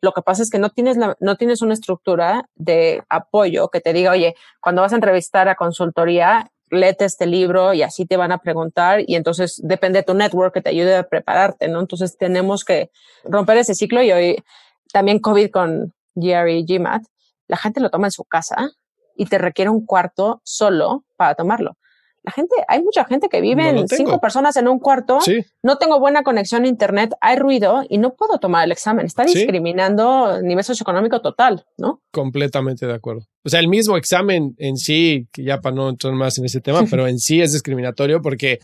[0.00, 3.80] Lo que pasa es que no tienes la, no tienes una estructura de apoyo que
[3.80, 8.16] te diga, oye, cuando vas a entrevistar a consultoría, léete este libro y así te
[8.16, 11.80] van a preguntar y entonces depende de tu network que te ayude a prepararte, ¿no?
[11.80, 12.90] Entonces tenemos que
[13.24, 14.44] romper ese ciclo y hoy
[14.92, 17.02] también COVID con, GRE, GMAT,
[17.48, 18.70] la gente lo toma en su casa
[19.16, 21.76] y te requiere un cuarto solo para tomarlo.
[22.22, 25.18] La gente, hay mucha gente que vive en cinco personas en un cuarto,
[25.62, 29.06] no tengo buena conexión a internet, hay ruido y no puedo tomar el examen.
[29.06, 32.02] Está discriminando nivel socioeconómico total, ¿no?
[32.10, 33.22] Completamente de acuerdo.
[33.44, 36.60] O sea, el mismo examen en sí, que ya para no entrar más en ese
[36.60, 38.58] tema, pero en sí es discriminatorio porque,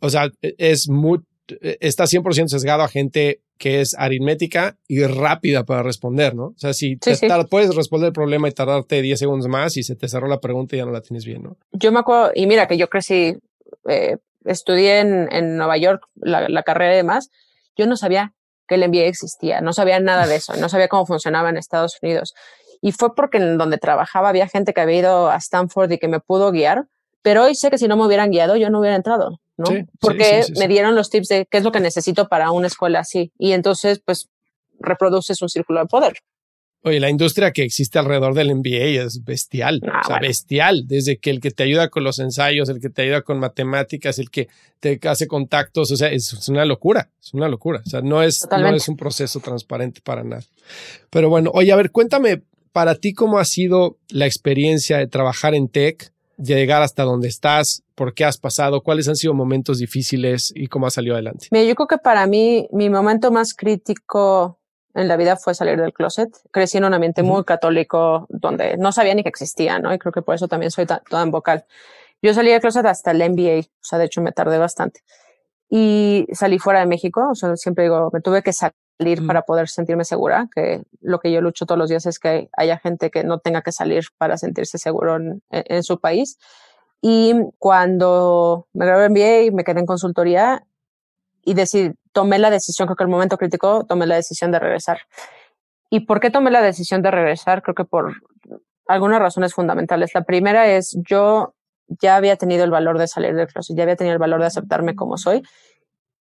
[0.00, 1.20] o sea, e, es muy,
[1.60, 6.46] e, está 100% sesgado a gente que es aritmética y rápida para responder, ¿no?
[6.46, 10.08] O sea, si puedes responder el problema y tardarte 10 segundos más y se te
[10.08, 11.56] cerró la pregunta y ya no la tienes bien, ¿no?
[11.72, 13.36] Yo me acuerdo, y mira que yo crecí,
[13.88, 17.30] eh, estudié en, en, Nueva York la, la, carrera y demás,
[17.76, 18.34] yo no sabía
[18.66, 21.98] que el MBA existía, no sabía nada de eso, no sabía cómo funcionaba en Estados
[22.02, 22.34] Unidos.
[22.80, 26.08] Y fue porque en donde trabajaba había gente que había ido a Stanford y que
[26.08, 26.86] me pudo guiar,
[27.22, 29.40] pero hoy sé que si no me hubieran guiado yo no hubiera entrado.
[29.56, 29.66] ¿No?
[30.00, 33.32] Porque me dieron los tips de qué es lo que necesito para una escuela así.
[33.38, 34.28] Y entonces, pues,
[34.80, 36.14] reproduces un círculo de poder.
[36.86, 41.16] Oye, la industria que existe alrededor del MBA es bestial, ah, o sea, bestial, desde
[41.16, 44.28] que el que te ayuda con los ensayos, el que te ayuda con matemáticas, el
[44.28, 44.48] que
[44.80, 48.46] te hace contactos, o sea, es, una locura, es una locura, o sea, no es,
[48.50, 50.42] no es un proceso transparente para nada.
[51.08, 55.54] Pero bueno, oye, a ver, cuéntame para ti cómo ha sido la experiencia de trabajar
[55.54, 60.52] en tech, llegar hasta donde estás, por qué has pasado, cuáles han sido momentos difíciles
[60.54, 61.48] y cómo has salido adelante.
[61.50, 64.58] Mira, yo creo que para mí mi momento más crítico
[64.94, 66.30] en la vida fue salir del closet.
[66.50, 69.92] Crecí en un ambiente muy católico donde no sabía ni que existía, ¿no?
[69.92, 71.64] Y creo que por eso también soy toda en vocal.
[72.22, 75.00] Yo salí del closet hasta el MBA, o sea, de hecho me tardé bastante.
[75.68, 78.74] Y salí fuera de México, o sea, siempre digo, me tuve que salir
[79.26, 82.78] para poder sentirme segura, que lo que yo lucho todos los días es que haya
[82.78, 86.38] gente que no tenga que salir para sentirse seguro en, en su país.
[87.02, 90.64] Y cuando me gradué en MBA, me quedé en consultoría
[91.42, 95.00] y decidí, tomé la decisión, creo que el momento crítico, tomé la decisión de regresar.
[95.90, 97.62] ¿Y por qué tomé la decisión de regresar?
[97.62, 98.14] Creo que por
[98.86, 100.14] algunas razones fundamentales.
[100.14, 101.54] La primera es, yo
[101.88, 104.46] ya había tenido el valor de salir del closet, ya había tenido el valor de
[104.46, 105.42] aceptarme como soy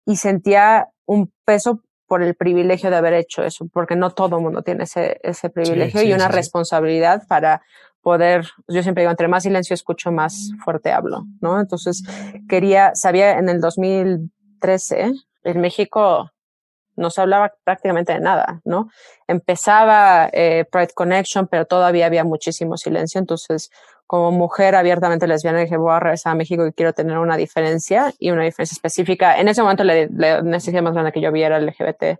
[0.05, 4.43] y sentía un peso por el privilegio de haber hecho eso, porque no todo el
[4.43, 7.61] mundo tiene ese, ese privilegio y una responsabilidad para
[8.01, 11.59] poder, yo siempre digo, entre más silencio escucho, más fuerte hablo, ¿no?
[11.59, 12.03] Entonces,
[12.49, 15.13] quería, sabía en el 2013,
[15.45, 16.29] en México
[16.95, 18.89] no se hablaba prácticamente de nada, ¿no?
[19.27, 23.71] Empezaba eh, Pride Connection, pero todavía había muchísimo silencio, entonces
[24.07, 28.13] como mujer abiertamente lesbiana dije voy a regresar a México y quiero tener una diferencia
[28.19, 29.39] y una diferencia específica.
[29.39, 32.19] En ese momento la, necesidad más grande que yo vi era el LGBT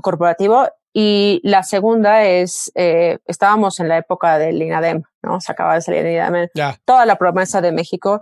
[0.00, 5.40] corporativo y la segunda es, eh, estábamos en la época del INADEM, ¿no?
[5.40, 6.48] Se acaba de salir el INADEM.
[6.84, 8.20] Toda la promesa de México.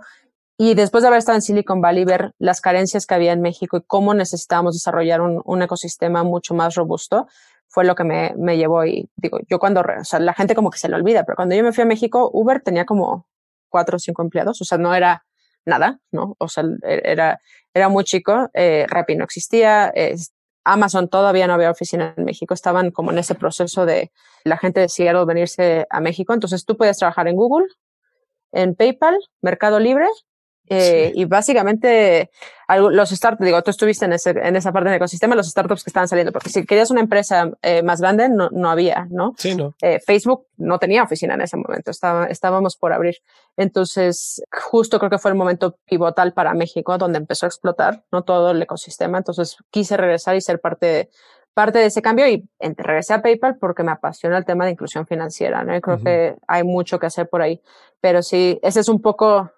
[0.57, 3.77] Y después de haber estado en Silicon Valley, ver las carencias que había en México
[3.77, 7.27] y cómo necesitábamos desarrollar un, un ecosistema mucho más robusto,
[7.71, 8.85] fue lo que me, me llevó.
[8.85, 11.55] Y digo, yo cuando, o sea, la gente como que se le olvida, pero cuando
[11.55, 13.27] yo me fui a México, Uber tenía como
[13.69, 15.23] cuatro o cinco empleados, o sea, no era
[15.65, 16.35] nada, ¿no?
[16.37, 17.39] O sea, e, era,
[17.73, 19.93] era muy chico, eh, Rappi no existía,
[20.65, 24.11] Amazon todavía no había oficina en México, estaban como en ese proceso de
[24.43, 27.67] la gente de Seattle venirse a México, entonces tú puedes trabajar en Google,
[28.51, 30.07] en PayPal, Mercado Libre
[30.67, 32.29] Eh, y básicamente
[32.77, 35.89] los startups, digo, tú estuviste en, ese, en esa parte del ecosistema, los startups que
[35.89, 39.33] estaban saliendo, porque si querías una empresa eh, más grande, no, no, había, ¿no?
[39.37, 39.75] Sí, no.
[39.81, 43.17] Eh, Facebook no tenía oficina en ese momento, estaba, estábamos por abrir.
[43.57, 48.23] Entonces, justo creo que fue el momento pivotal para México, donde empezó a explotar, ¿no?
[48.23, 49.17] Todo el ecosistema.
[49.17, 51.09] Entonces, quise regresar y ser parte de,
[51.53, 55.05] parte de ese cambio y regresé a PayPal porque me apasiona el tema de inclusión
[55.05, 55.75] financiera, ¿no?
[55.75, 57.61] Y creo que hay mucho que hacer por ahí.
[57.99, 59.51] Pero sí, ese es un poco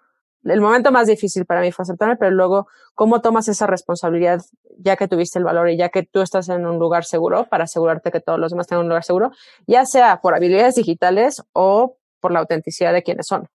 [0.43, 4.41] el momento más difícil para mí fue aceptarme, pero luego, ¿cómo tomas esa responsabilidad
[4.77, 7.65] ya que tuviste el valor y ya que tú estás en un lugar seguro para
[7.65, 9.31] asegurarte que todos los demás tengan un lugar seguro,
[9.67, 13.47] ya sea por habilidades digitales o por la autenticidad de quienes son?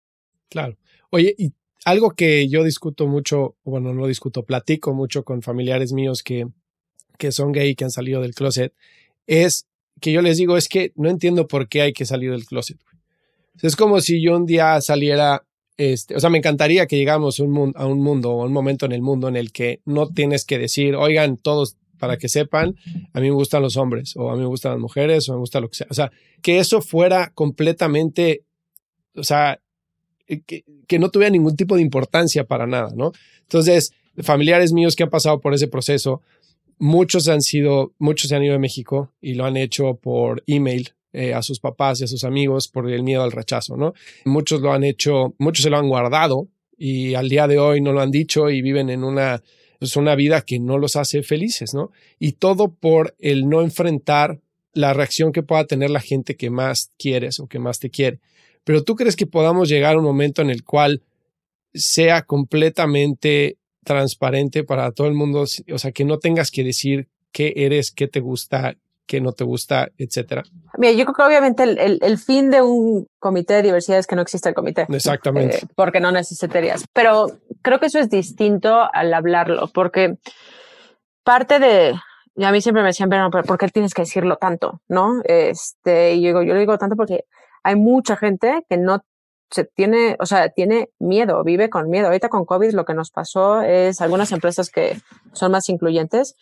[0.48, 0.76] Claro.
[1.10, 1.52] Oye, y
[1.84, 6.46] algo que yo discuto mucho, bueno, no discuto, platico mucho con familiares míos que,
[7.18, 8.74] que son gay, que han salido del closet,
[9.26, 9.66] es
[10.00, 12.78] que yo les digo, es que no entiendo por qué hay que salir del closet.
[13.62, 15.44] Es como si yo un día saliera
[15.78, 18.46] este, o sea, me encantaría que llegamos a un, mundo, a un mundo o a
[18.46, 22.16] un momento en el mundo en el que no tienes que decir, oigan, todos para
[22.16, 22.76] que sepan,
[23.12, 25.38] a mí me gustan los hombres, o a mí me gustan las mujeres, o me
[25.38, 25.86] gusta lo que sea.
[25.90, 26.10] O sea,
[26.42, 28.42] que eso fuera completamente,
[29.14, 29.60] o sea,
[30.26, 33.12] eh, que, que no tuviera ningún tipo de importancia para nada, ¿no?
[33.42, 36.22] Entonces, familiares míos que han pasado por ese proceso,
[36.78, 40.90] muchos han sido, muchos se han ido de México y lo han hecho por email,
[41.12, 43.94] eh, a sus papás y a sus amigos por el miedo al rechazo, ¿no?
[44.24, 47.92] Muchos lo han hecho, muchos se lo han guardado y al día de hoy no
[47.92, 49.42] lo han dicho y viven en una,
[49.78, 51.90] pues una vida que no los hace felices, ¿no?
[52.18, 54.40] Y todo por el no enfrentar
[54.74, 58.20] la reacción que pueda tener la gente que más quieres o que más te quiere.
[58.64, 61.02] Pero tú crees que podamos llegar a un momento en el cual
[61.74, 67.54] sea completamente transparente para todo el mundo, o sea, que no tengas que decir qué
[67.56, 68.76] eres, qué te gusta,
[69.08, 70.44] que no te gusta, etcétera?
[70.76, 74.14] Mira, yo creo que obviamente el, el, fin de un comité de diversidad es que
[74.14, 74.86] no exista el comité.
[74.88, 75.56] Exactamente.
[75.56, 76.84] Eh, porque no necesitarías.
[76.92, 77.26] Pero
[77.62, 80.18] creo que eso es distinto al hablarlo, porque
[81.24, 81.94] parte de,
[82.36, 84.82] y a mí siempre me decían, pero ¿por qué tienes que decirlo tanto?
[84.88, 85.22] ¿No?
[85.24, 87.24] Este, y yo digo, yo lo digo tanto porque
[87.64, 89.02] hay mucha gente que no
[89.50, 92.08] se tiene, o sea, tiene miedo, vive con miedo.
[92.08, 95.00] Ahorita con COVID lo que nos pasó es algunas empresas que
[95.32, 96.36] son más incluyentes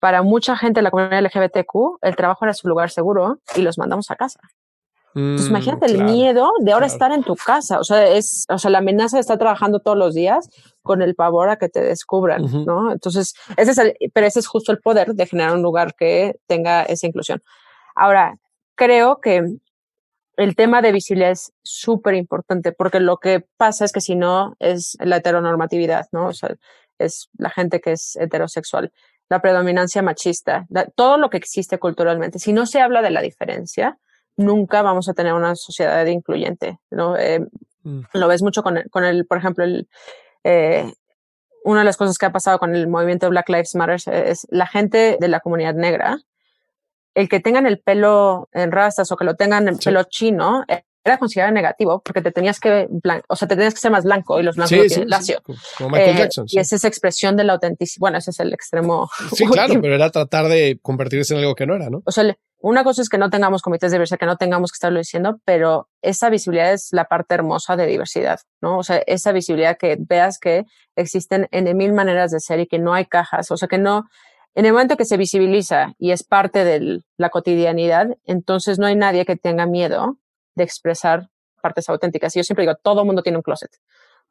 [0.00, 3.78] para mucha gente de la comunidad LGBTQ, el trabajo era su lugar seguro y los
[3.78, 4.40] mandamos a casa.
[5.14, 7.80] Entonces, mm, imagínate el miedo de ahora estar en tu casa.
[7.80, 10.48] O sea, es, o sea, la amenaza de estar trabajando todos los días
[10.82, 12.92] con el pavor a que te descubran, ¿no?
[12.92, 16.36] Entonces, ese es el, pero ese es justo el poder de generar un lugar que
[16.46, 17.42] tenga esa inclusión.
[17.96, 18.38] Ahora,
[18.76, 19.58] creo que
[20.36, 24.54] el tema de visibilidad es súper importante porque lo que pasa es que si no
[24.60, 26.28] es la heteronormatividad, ¿no?
[26.28, 26.54] O sea,
[26.98, 28.92] es la gente que es heterosexual
[29.28, 32.38] la predominancia machista, todo lo que existe culturalmente.
[32.38, 33.98] Si no se habla de la diferencia,
[34.36, 36.78] nunca vamos a tener una sociedad incluyente.
[36.90, 37.16] ¿no?
[37.16, 37.40] Eh,
[37.82, 38.00] mm.
[38.14, 39.88] Lo ves mucho con el, con el por ejemplo, el,
[40.44, 40.90] eh,
[41.64, 44.66] una de las cosas que ha pasado con el movimiento Black Lives Matter es la
[44.66, 46.18] gente de la comunidad negra,
[47.14, 50.64] el que tengan el pelo en rastas o que lo tengan el pelo chino,
[51.04, 52.88] era considerado negativo porque te tenías que,
[53.28, 55.40] o sea, te tenías que ser más blanco y los blancos sí, lacio.
[55.76, 56.46] Como Michael eh, Jackson.
[56.48, 58.00] Y esa es esa expresión de la autenticidad.
[58.00, 59.08] Bueno, ese es el extremo.
[59.34, 62.02] Sí, claro, pero era tratar de convertirse en algo que no era, ¿no?
[62.04, 64.76] O sea, una cosa es que no tengamos comités de diversidad, que no tengamos que
[64.76, 68.78] estarlo diciendo, pero esa visibilidad es la parte hermosa de diversidad, ¿no?
[68.78, 70.64] O sea, esa visibilidad que veas que
[70.96, 74.08] existen en mil maneras de ser y que no hay cajas, o sea, que no,
[74.54, 78.96] en el momento que se visibiliza y es parte de la cotidianidad, entonces no hay
[78.96, 80.16] nadie que tenga miedo
[80.58, 81.30] de expresar
[81.62, 82.36] partes auténticas.
[82.36, 83.70] Y yo siempre digo, todo el mundo tiene un closet.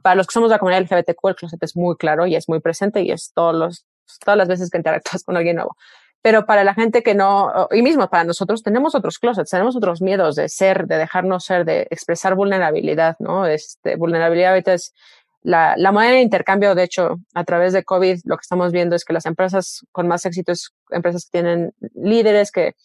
[0.03, 2.47] Para los que somos de la comunidad LGBTQ, el closet es muy claro y es
[2.47, 3.85] muy presente y es todos los,
[4.23, 5.75] todas las veces que interactúas con alguien nuevo.
[6.21, 10.01] Pero para la gente que no, y mismo para nosotros, tenemos otros closets, tenemos otros
[10.01, 13.45] miedos de ser, de dejarnos ser, de expresar vulnerabilidad, ¿no?
[13.45, 14.93] Este, vulnerabilidad ahorita es
[15.41, 18.95] la, la moneda de intercambio, de hecho, a través de COVID, lo que estamos viendo
[18.95, 22.75] es que las empresas con más éxito es empresas que tienen líderes que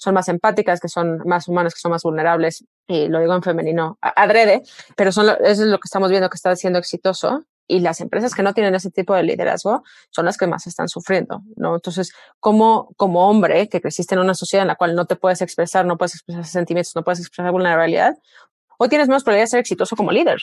[0.00, 3.42] son más empáticas, que son más humanas, que son más vulnerables, y lo digo en
[3.42, 4.62] femenino adrede,
[4.96, 8.34] pero son eso es lo que estamos viendo que está siendo exitoso y las empresas
[8.34, 11.74] que no tienen ese tipo de liderazgo son las que más están sufriendo, ¿no?
[11.74, 15.42] Entonces, como, como hombre que creciste en una sociedad en la cual no te puedes
[15.42, 18.16] expresar, no puedes expresar sentimientos, no puedes expresar vulnerabilidad,
[18.78, 20.40] hoy tienes menos probabilidad de ser exitoso como líder.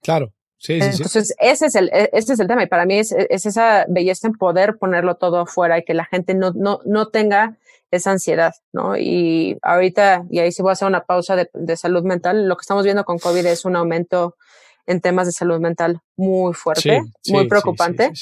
[0.00, 0.32] Claro.
[0.58, 2.62] Sí, sí, Entonces, ese es el, e, ese es el tema.
[2.62, 6.06] Y para mí es, es, esa belleza en poder ponerlo todo afuera y que la
[6.06, 7.58] gente no, no, no tenga
[7.90, 8.96] esa ansiedad, ¿no?
[8.96, 12.56] Y ahorita, y ahí sí voy a hacer una pausa de, de, salud mental, lo
[12.56, 14.36] que estamos viendo con COVID es un aumento
[14.86, 18.12] en temas de salud mental muy fuerte, muy preocupante.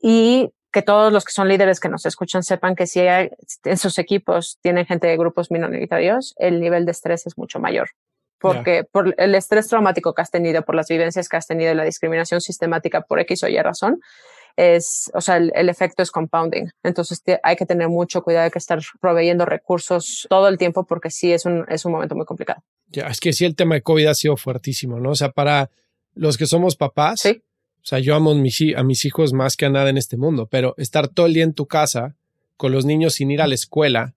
[0.00, 3.98] y que todos los que son líderes que nos escuchan sepan que si en sus
[3.98, 7.90] equipos tienen gente de grupos minoritarios, el nivel de estrés es mucho mayor.
[8.40, 11.84] porque por el estrés traumático que has tenido, por las vivencias que has tenido la
[11.84, 14.02] discriminación sistemática por X o Y razón,
[14.56, 16.70] es, o sea, el, efecto es compounding.
[16.82, 21.10] Entonces hay que tener mucho cuidado, hay que estar proveyendo recursos todo el tiempo porque
[21.10, 22.62] sí es un, es un momento muy complicado.
[22.88, 25.10] Ya, es que sí el tema de COVID ha sido fuertísimo, ¿no?
[25.10, 25.70] O sea, para
[26.14, 27.42] los que somos papás, ¿Sí?
[27.82, 30.16] o sea, yo amo a mis, a mis hijos más que a nada en este
[30.16, 32.16] mundo, pero estar todo el día en tu casa
[32.56, 34.14] con los niños sin ir a la escuela,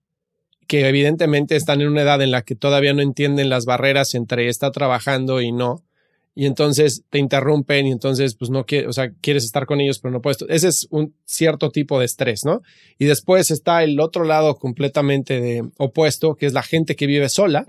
[0.67, 4.49] que evidentemente están en una edad en la que todavía no entienden las barreras entre
[4.49, 5.81] estar trabajando y no,
[6.37, 9.97] y entonces te interrumpen y entonces pues no quieres, o sea, quieres estar con ellos
[9.97, 10.37] pero no puedes.
[10.49, 12.61] Ese es un cierto tipo de estrés, ¿no?
[12.99, 17.27] Y después está el otro lado completamente de opuesto, que es la gente que vive
[17.29, 17.65] sola,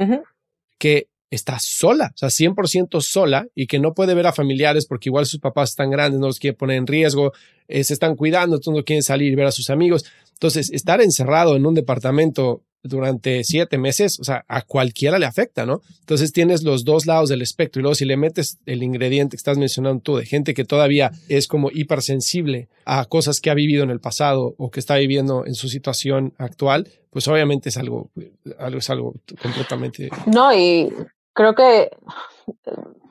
[0.78, 5.08] que está sola, o sea, 100% sola y que no puede ver a familiares porque
[5.08, 7.32] igual sus papás están grandes, no los quiere poner en riesgo,
[7.68, 10.04] eh, se están cuidando, entonces no quieren salir y ver a sus amigos.
[10.34, 15.66] Entonces, estar encerrado en un departamento durante siete meses, o sea, a cualquiera le afecta,
[15.66, 15.82] ¿no?
[16.00, 19.40] Entonces tienes los dos lados del espectro y luego si le metes el ingrediente que
[19.40, 23.82] estás mencionando tú de gente que todavía es como hipersensible a cosas que ha vivido
[23.84, 28.10] en el pasado o que está viviendo en su situación actual, pues obviamente es algo,
[28.58, 30.10] algo es algo completamente.
[30.26, 30.88] No, y
[31.39, 31.91] creo que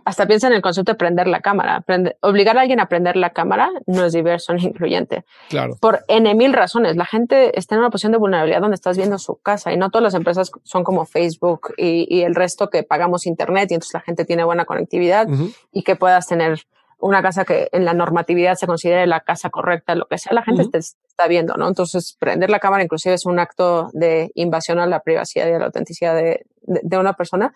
[0.03, 1.81] hasta piensa en el concepto de prender la cámara.
[2.21, 5.23] obligar a alguien a prender la cámara no es diverso ni incluyente.
[5.49, 5.77] Claro.
[5.79, 6.97] Por N mil razones.
[6.97, 9.89] La gente está en una posición de vulnerabilidad donde estás viendo su casa y no
[9.89, 14.01] todas las empresas son como Facebook y, el resto que pagamos Internet y entonces la
[14.01, 15.25] gente tiene buena conectividad
[15.71, 16.59] y que puedas tener
[16.99, 20.43] una casa que en la normatividad se considere la casa correcta, lo que sea, la
[20.43, 21.67] gente te está viendo, ¿no?
[21.67, 25.59] Entonces, prender la cámara inclusive es un acto de invasión a la privacidad y a
[25.59, 27.53] la autenticidad de, de una persona.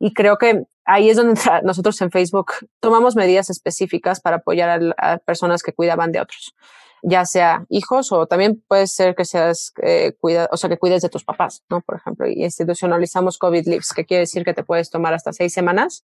[0.00, 5.18] Y creo que ahí es donde nosotros en Facebook tomamos medidas específicas para apoyar a,
[5.18, 6.54] personas que cuidaban de otros,
[7.02, 11.02] ya sea hijos o también puede ser que seas eh, cuida, o sea, que cuides
[11.02, 11.82] de tus papás, ¿no?
[11.82, 15.52] Por ejemplo, y institucionalizamos COVID Leaves, que quiere decir que te puedes tomar hasta seis
[15.52, 16.04] semanas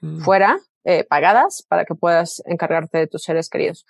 [0.00, 0.22] mm.
[0.22, 3.86] fuera, eh, pagadas, para que puedas encargarte de tus seres queridos.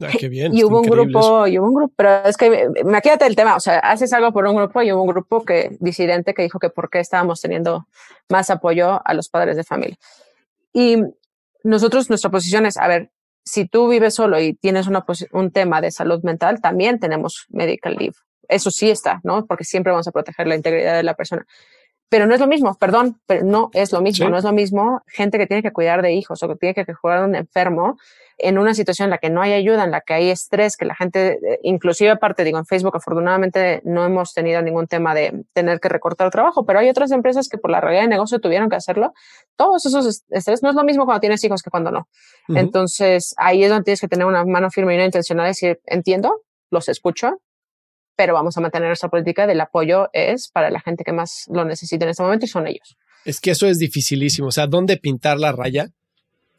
[0.00, 0.56] Ah, qué bien.
[0.56, 3.56] Y hubo un grupo, y hubo un grupo, pero es que me quédate el tema,
[3.56, 6.58] o sea, haces algo por un grupo y hubo un grupo que disidente que dijo
[6.58, 7.86] que por qué estábamos teniendo
[8.28, 9.96] más apoyo a los padres de familia.
[10.72, 10.98] Y
[11.64, 13.10] nosotros, nuestra posición es, a ver,
[13.44, 17.96] si tú vives solo y tienes una un tema de salud mental, también tenemos medical
[17.96, 18.14] leave.
[18.48, 19.46] Eso sí está, ¿no?
[19.46, 21.46] Porque siempre vamos a proteger la integridad de la persona.
[22.08, 24.28] Pero no es lo mismo, perdón, pero no es lo mismo.
[24.28, 26.84] No es lo mismo gente que tiene que cuidar de hijos o que tiene que
[26.94, 27.98] cuidar de un enfermo
[28.42, 30.84] en una situación en la que no hay ayuda, en la que hay estrés, que
[30.84, 35.44] la gente, eh, inclusive aparte, digo, en Facebook afortunadamente no hemos tenido ningún tema de
[35.52, 38.68] tener que recortar trabajo, pero hay otras empresas que por la realidad de negocio tuvieron
[38.68, 39.12] que hacerlo.
[39.56, 42.08] Todos esos estrés no es lo mismo cuando tienes hijos que cuando no.
[42.48, 45.80] Entonces, ahí es donde tienes que tener una mano firme y una intencional de decir,
[45.86, 47.40] entiendo, los escucho,
[48.16, 51.64] pero vamos a mantener nuestra política del apoyo es para la gente que más lo
[51.64, 52.96] necesita en este momento y son ellos.
[53.24, 54.48] Es que eso es dificilísimo.
[54.48, 55.90] O sea, ¿dónde pintar la raya?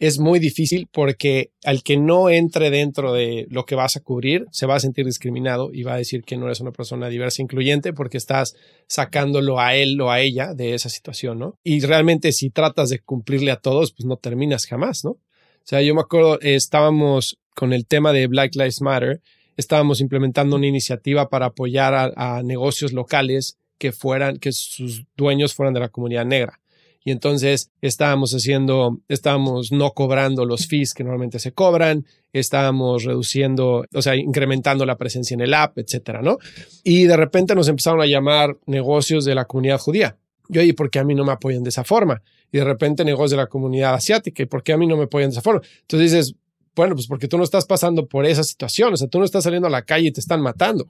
[0.02, 4.48] Es muy difícil porque al que no entre dentro de lo que vas a cubrir
[4.50, 7.42] se va a sentir discriminado y va a decir que no eres una persona diversa
[7.42, 8.56] e incluyente porque estás
[8.88, 11.60] sacándolo a él o a ella de esa situación, ¿no?
[11.64, 15.12] Y realmente si tratas de cumplirle a todos, pues no terminas jamás, ¿no?
[15.12, 15.20] O
[15.66, 19.22] sea, yo me acuerdo, estábamos con el tema de Black Lives Matter,
[19.56, 25.54] estábamos implementando una iniciativa para apoyar a, a negocios locales que fueran, que sus dueños
[25.54, 26.61] fueran de la comunidad negra
[27.04, 33.86] y entonces estábamos haciendo, estábamos no cobrando los fees que normalmente se cobran, estábamos reduciendo,
[33.94, 36.38] o sea, incrementando la presencia en el app, etcétera, ¿no?
[36.84, 40.18] Y de repente nos empezaron a llamar negocios de la comunidad judía.
[40.48, 42.22] Yo, ¿y por qué a mí no me apoyan de esa forma?
[42.52, 45.04] Y de repente negocios de la comunidad asiática, ¿y por qué a mí no me
[45.04, 45.62] apoyan de esa forma?
[45.82, 46.36] Entonces dices,
[46.76, 49.44] bueno, pues porque tú no estás pasando por esa situación, o sea, tú no estás
[49.44, 50.88] saliendo a la calle y te están matando,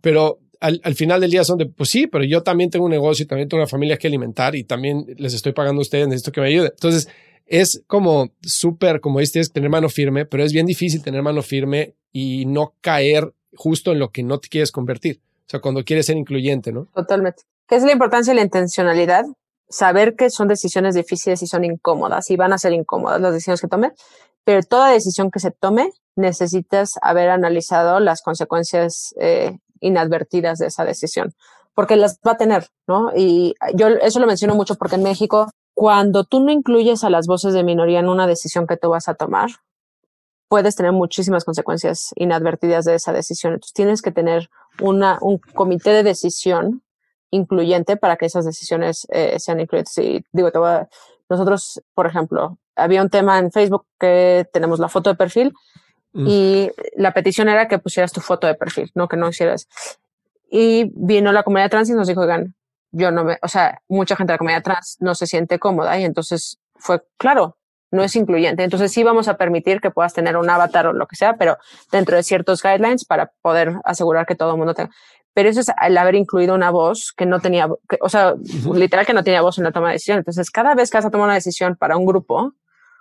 [0.00, 3.24] pero al, final del día son de, pues sí, pero yo también tengo un negocio
[3.24, 6.32] y también tengo una familia que alimentar y también les estoy pagando a ustedes, necesito
[6.32, 6.70] que me ayuden.
[6.72, 7.08] Entonces,
[7.46, 11.42] es como súper, como este es tener mano firme, pero es bien difícil tener mano
[11.42, 15.20] firme y no caer justo en lo que no te quieres convertir.
[15.46, 16.86] O sea, cuando quieres ser incluyente, ¿no?
[16.94, 17.42] Totalmente.
[17.66, 19.24] ¿Qué es la importancia de la intencionalidad?
[19.68, 23.60] Saber que son decisiones difíciles y son incómodas y van a ser incómodas las decisiones
[23.60, 23.92] que tome,
[24.44, 30.84] pero toda decisión que se tome necesitas haber analizado las consecuencias eh, inadvertidas de esa
[30.84, 31.34] decisión,
[31.74, 33.10] porque las va a tener, ¿no?
[33.14, 37.26] Y yo eso lo menciono mucho porque en México, cuando tú no incluyes a las
[37.26, 39.50] voces de minoría en una decisión que tú vas a tomar,
[40.48, 43.54] puedes tener muchísimas consecuencias inadvertidas de esa decisión.
[43.54, 44.50] Entonces tienes que tener
[44.80, 46.82] una, un comité de decisión
[47.30, 49.96] incluyente para que esas decisiones eh, sean incluyentes.
[49.98, 50.86] Y digo, te voy
[51.30, 55.54] nosotros, por ejemplo, había un tema en Facebook que tenemos la foto de perfil
[56.12, 56.26] Mm.
[56.28, 59.68] Y la petición era que pusieras tu foto de perfil, no que no hicieras.
[60.50, 62.54] Y vino la comunidad trans y nos dijo, oigan,
[62.92, 65.98] yo no me, o sea, mucha gente de la comunidad trans no se siente cómoda
[65.98, 67.56] y entonces fue, claro,
[67.90, 68.62] no es incluyente.
[68.62, 71.58] Entonces sí vamos a permitir que puedas tener un avatar o lo que sea, pero
[71.90, 74.90] dentro de ciertos guidelines para poder asegurar que todo el mundo tenga.
[75.32, 77.68] Pero eso es el haber incluido una voz que no tenía,
[78.00, 78.34] o sea,
[78.74, 80.18] literal que no tenía voz en la toma de decisión.
[80.18, 82.52] Entonces, cada vez que vas a tomar una decisión para un grupo,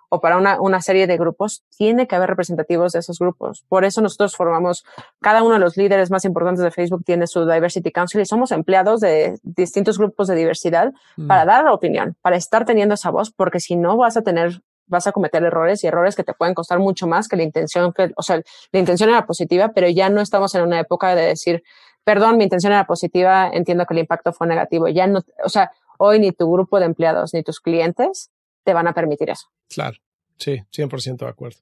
[0.10, 3.64] o para una, una, serie de grupos, tiene que haber representativos de esos grupos.
[3.70, 4.84] Por eso nosotros formamos,
[5.22, 8.51] cada uno de los líderes más importantes de Facebook tiene su Diversity Council y somos
[8.51, 11.28] empleados de distintos grupos de diversidad mm.
[11.28, 14.62] para dar la opinión, para estar teniendo esa voz, porque si no vas a tener
[14.89, 17.93] vas a cometer errores y errores que te pueden costar mucho más que la intención
[17.93, 18.41] que, o sea,
[18.72, 21.64] la intención era positiva, pero ya no estamos en una época de decir,
[22.03, 24.88] perdón, mi intención era positiva, entiendo que el impacto fue negativo.
[24.88, 28.32] Ya no, o sea, hoy ni tu grupo de empleados ni tus clientes
[28.64, 29.47] te van a permitir eso.
[29.70, 29.97] Claro,
[30.38, 31.60] sí, 100% de acuerdo.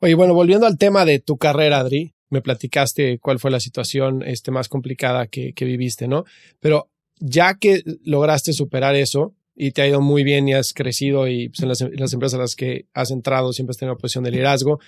[0.00, 4.22] Oye, bueno, volviendo al tema de tu carrera, Adri, me platicaste cuál fue la situación
[4.22, 6.24] este, más complicada que, viviste, ¿no?
[6.60, 11.28] Pero ya que lograste superar eso y te ha ido muy bien y has crecido
[11.28, 14.24] y pues, en, las, empresas a las que has entrado siempre has tenido una posición
[14.24, 14.80] de liderazgo,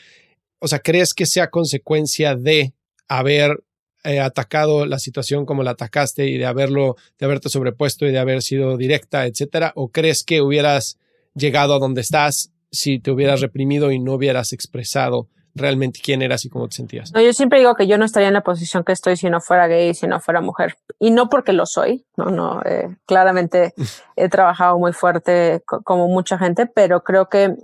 [0.58, 2.74] o sea, ¿crees que sea consecuencia de
[3.06, 3.62] haber
[4.02, 8.18] eh, atacado la situación como la atacaste y de haberlo, de haberte sobrepuesto y de
[8.18, 9.72] haber sido directa, etcétera?
[9.76, 10.98] ¿O crees que hubieras
[11.36, 16.44] llegado a donde estás si te hubieras reprimido y no hubieras expresado realmente quién eras
[16.44, 17.12] y cómo te sentías.
[17.12, 19.40] No, yo siempre digo que yo no estaría en la posición que estoy si no
[19.40, 20.76] fuera gay, si no fuera mujer.
[20.98, 23.72] Y no porque lo soy, no, no, eh, claramente
[24.16, 27.54] he trabajado muy fuerte como mucha gente, pero creo que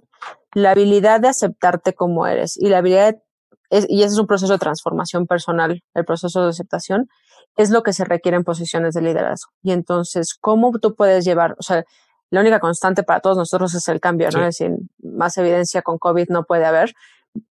[0.55, 3.17] la habilidad de aceptarte como eres y la habilidad,
[3.71, 7.09] y ese es un proceso de transformación personal, el proceso de aceptación,
[7.57, 9.53] es lo que se requiere en posiciones de liderazgo.
[9.63, 11.85] Y entonces, ¿cómo tú puedes llevar, o sea,
[12.33, 14.41] la única constante para todos nosotros es el cambio, ¿no?
[14.41, 16.95] Es decir, más evidencia con COVID no puede haber.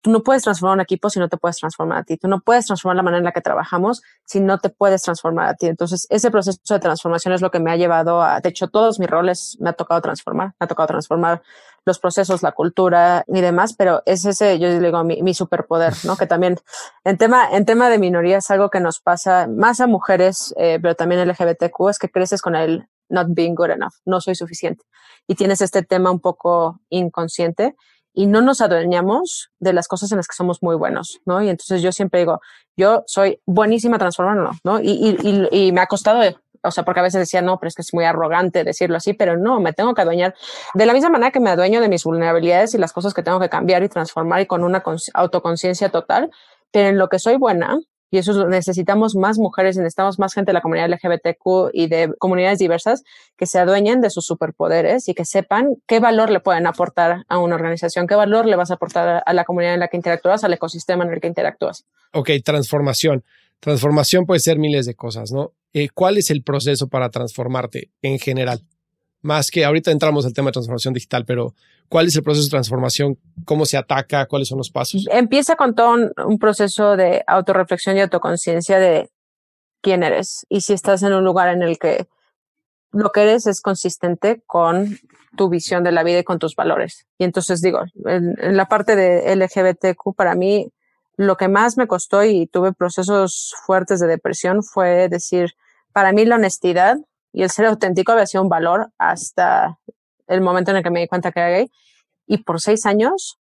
[0.02, 2.18] Tú no puedes transformar un equipo si no te puedes transformar a ti.
[2.18, 5.50] Tú no puedes transformar la manera en la que trabajamos si no te puedes transformar
[5.50, 5.68] a ti.
[5.68, 9.00] Entonces, ese proceso de transformación es lo que me ha llevado a, de hecho, todos
[9.00, 10.56] mis roles me ha tocado transformar.
[10.60, 11.44] Me ha tocado transformar
[11.86, 16.18] los procesos, la cultura y demás, pero es ese, yo digo, mi, mi superpoder, ¿no?
[16.18, 16.58] Que también
[17.04, 20.96] en tema, en tema de minorías, algo que nos pasa más a mujeres, eh, pero
[20.96, 24.84] también LGBTQ, es que creces con el not being good enough, no soy suficiente.
[25.28, 27.76] Y tienes este tema un poco inconsciente
[28.14, 31.42] y no nos adueñamos de las cosas en las que somos muy buenos, ¿no?
[31.42, 32.42] Y entonces yo siempre digo,
[32.76, 34.82] yo soy buenísima transformando, ¿no?
[34.82, 36.22] Y, y, y, me ha costado,
[36.64, 39.14] o sea, porque a veces decía, no, pero es que es muy arrogante decirlo así,
[39.14, 40.36] pero no, me tengo que adueñar
[40.74, 43.40] de la misma manera que me adueño de mis vulnerabilidades y las cosas que tengo
[43.40, 44.84] que cambiar y transformar y con una
[45.14, 46.32] autoconciencia total,
[46.72, 47.80] pero en lo que soy buena,
[48.12, 52.60] y eso necesitamos más mujeres, necesitamos más gente de la comunidad LGBTQ y de comunidades
[52.60, 53.04] diversas
[53.38, 57.38] que se adueñen de sus superpoderes y que sepan qué valor le pueden aportar a
[57.40, 60.44] una organización, qué valor le vas a aportar a la comunidad en la que interactúas,
[60.44, 61.86] al ecosistema en el que interactúas.
[62.12, 63.24] Ok, transformación.
[63.62, 65.54] Transformación puede ser miles de cosas, ¿no?
[65.74, 68.62] Eh, ¿Cuál es el proceso para transformarte en general?
[69.22, 71.54] Más que ahorita entramos al tema de transformación digital, pero
[71.92, 73.20] ¿Cuál es el proceso de transformación?
[73.44, 74.26] ¿Cómo se ataca?
[74.26, 75.06] ¿Cuáles son los pasos?
[75.12, 79.10] Empieza con todo un, proceso de autorreflexión y autoconciencia de
[79.82, 82.08] quién eres y si estás en un lugar en el que
[82.94, 85.00] lo que eres es consistente con
[85.36, 87.08] tu visión de la vida y con tus valores.
[87.18, 90.72] Y entonces digo, en, en, la parte de LGBTQ, para mí,
[91.18, 95.56] lo que más me costó y tuve procesos fuertes de depresión fue decir,
[95.92, 97.00] para mí la honestidad
[97.34, 99.78] y el ser auténtico había sido un valor hasta
[100.28, 101.72] el momento en el que me di cuenta que era gay.
[102.28, 103.40] Y por seis años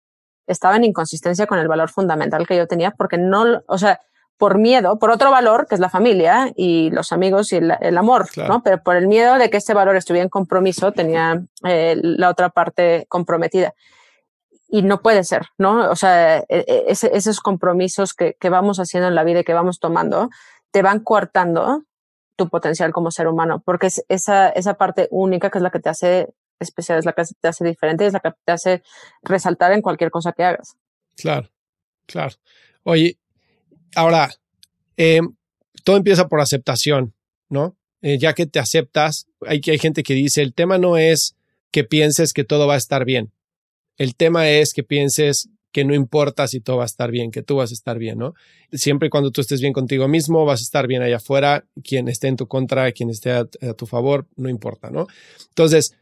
[0.47, 4.01] estaba en inconsistencia con el valor fundamental que yo tenía porque no, o sea,
[4.39, 8.28] por miedo, por otro valor que es la familia y los amigos y el, amor,
[8.37, 8.62] ¿no?
[8.62, 12.51] Pero por el miedo de que este valor estuviera en compromiso, tenía eh, la otra
[12.51, 13.74] parte comprometida.
[14.68, 15.91] Y no puede ser, ¿no?
[15.91, 19.55] O sea, e, e, esos compromisos que, que vamos haciendo en la vida y que
[19.55, 20.28] vamos tomando,
[20.70, 21.84] te van coartando
[22.37, 25.80] tu potencial como ser humano, porque es esa, esa parte única que es la que
[25.80, 26.28] te hace
[26.61, 28.82] especial, es la que te hace diferente, es la que te hace
[29.22, 30.76] resaltar en cualquier cosa que hagas.
[31.16, 31.51] Claro,
[32.07, 32.34] claro.
[32.82, 33.18] Oye,
[33.95, 34.30] ahora,
[34.97, 35.20] eh,
[35.84, 37.14] todo empieza por aceptación,
[37.49, 37.76] ¿no?
[38.03, 41.37] Eh, ya que te aceptas, hay, hay gente que dice, el tema no es
[41.70, 43.32] que pienses que todo va a estar bien.
[43.97, 47.43] El tema es que pienses que no importa si todo va a estar bien, que
[47.43, 48.33] tú vas a estar bien, ¿no?
[48.72, 52.09] Siempre y cuando tú estés bien contigo mismo, vas a estar bien allá afuera, quien
[52.09, 55.07] esté en tu contra, quien esté a tu favor, no importa, ¿no?
[55.51, 55.95] Entonces,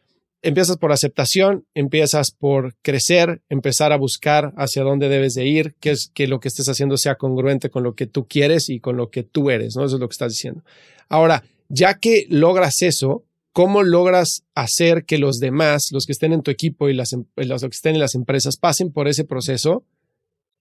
[0.42, 5.90] empiezas por aceptación, empiezas por crecer, empezar a buscar hacia dónde debes de ir, que
[5.90, 8.96] es que lo que estés haciendo sea congruente con lo que tú quieres y con
[8.96, 9.84] lo que tú eres, ¿no?
[9.84, 10.62] Eso es lo que estás diciendo.
[11.08, 16.42] Ahora, ya que logras eso, ¿cómo logras hacer que los demás, los que estén en
[16.42, 19.84] tu equipo y las, em, los que estén en las empresas, pasen por ese proceso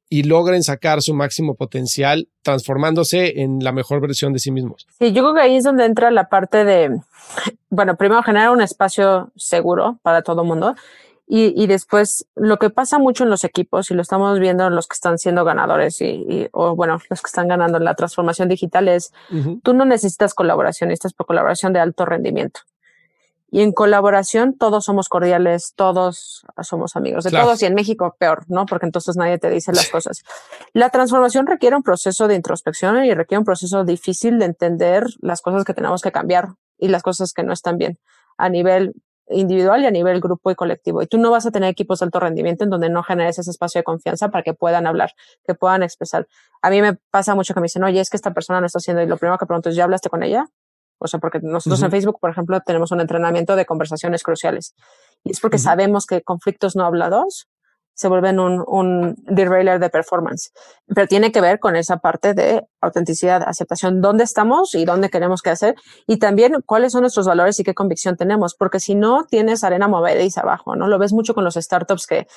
[0.09, 4.85] y logren sacar su máximo potencial transformándose en la mejor versión de sí mismos.
[4.99, 7.01] Sí, yo creo que ahí es donde entra la parte de,
[7.69, 10.75] bueno, primero generar un espacio seguro para todo el mundo
[11.25, 14.75] y, y, después lo que pasa mucho en los equipos y lo estamos viendo en
[14.75, 18.87] los que están siendo ganadores y, o bueno, los que están ganando la transformación digital
[18.87, 19.13] es,
[19.63, 22.59] tú no necesitas colaboración, necesitas colaboración de alto rendimiento.
[23.53, 28.45] Y en colaboración todos somos cordiales, todos somos amigos de todos y en México peor,
[28.47, 28.65] ¿no?
[28.65, 30.23] Porque entonces nadie te dice las cosas.
[30.73, 35.43] La transformación requiere un proceso de introspección y requiere un proceso difícil de entender las
[35.43, 37.99] cosas que tenemos que cambiar y las cosas que no están bien
[38.39, 38.95] a nivel
[39.29, 41.03] individual y a nivel grupo y colectivo.
[41.03, 43.51] Y tú no vas a tener equipos de alto rendimiento en donde no generes ese
[43.51, 45.11] espacio de confianza para que puedan hablar,
[45.45, 46.27] que puedan expresar.
[46.63, 48.79] A mí me pasa mucho que me dicen, oye, es que esta persona no está
[48.79, 50.47] haciendo, y lo primero que pregunto es, ¿ya hablaste con ella?
[51.03, 54.73] O sea, porque nosotros en Facebook, por ejemplo, tenemos un entrenamiento de conversaciones cruciales.
[55.23, 57.47] Y es porque sabemos que conflictos no hablados
[57.95, 60.51] se vuelven un, un derailer de performance.
[60.87, 65.41] Pero tiene que ver con esa parte de autenticidad, aceptación, dónde estamos y dónde queremos
[65.41, 65.75] que hacer.
[66.07, 68.55] Y también cuáles son nuestros valores y qué convicción tenemos.
[68.55, 70.87] Porque si no, tienes arena movediza abajo, ¿no?
[70.87, 72.27] Lo ves mucho con los startups que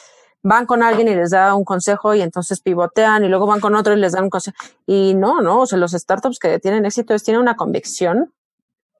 [0.42, 3.74] van con alguien y les da un consejo y entonces pivotean y luego van con
[3.74, 4.56] otro y les dan un consejo.
[4.86, 8.32] Y no, no, o sea, los startups que tienen éxito es, tienen una convicción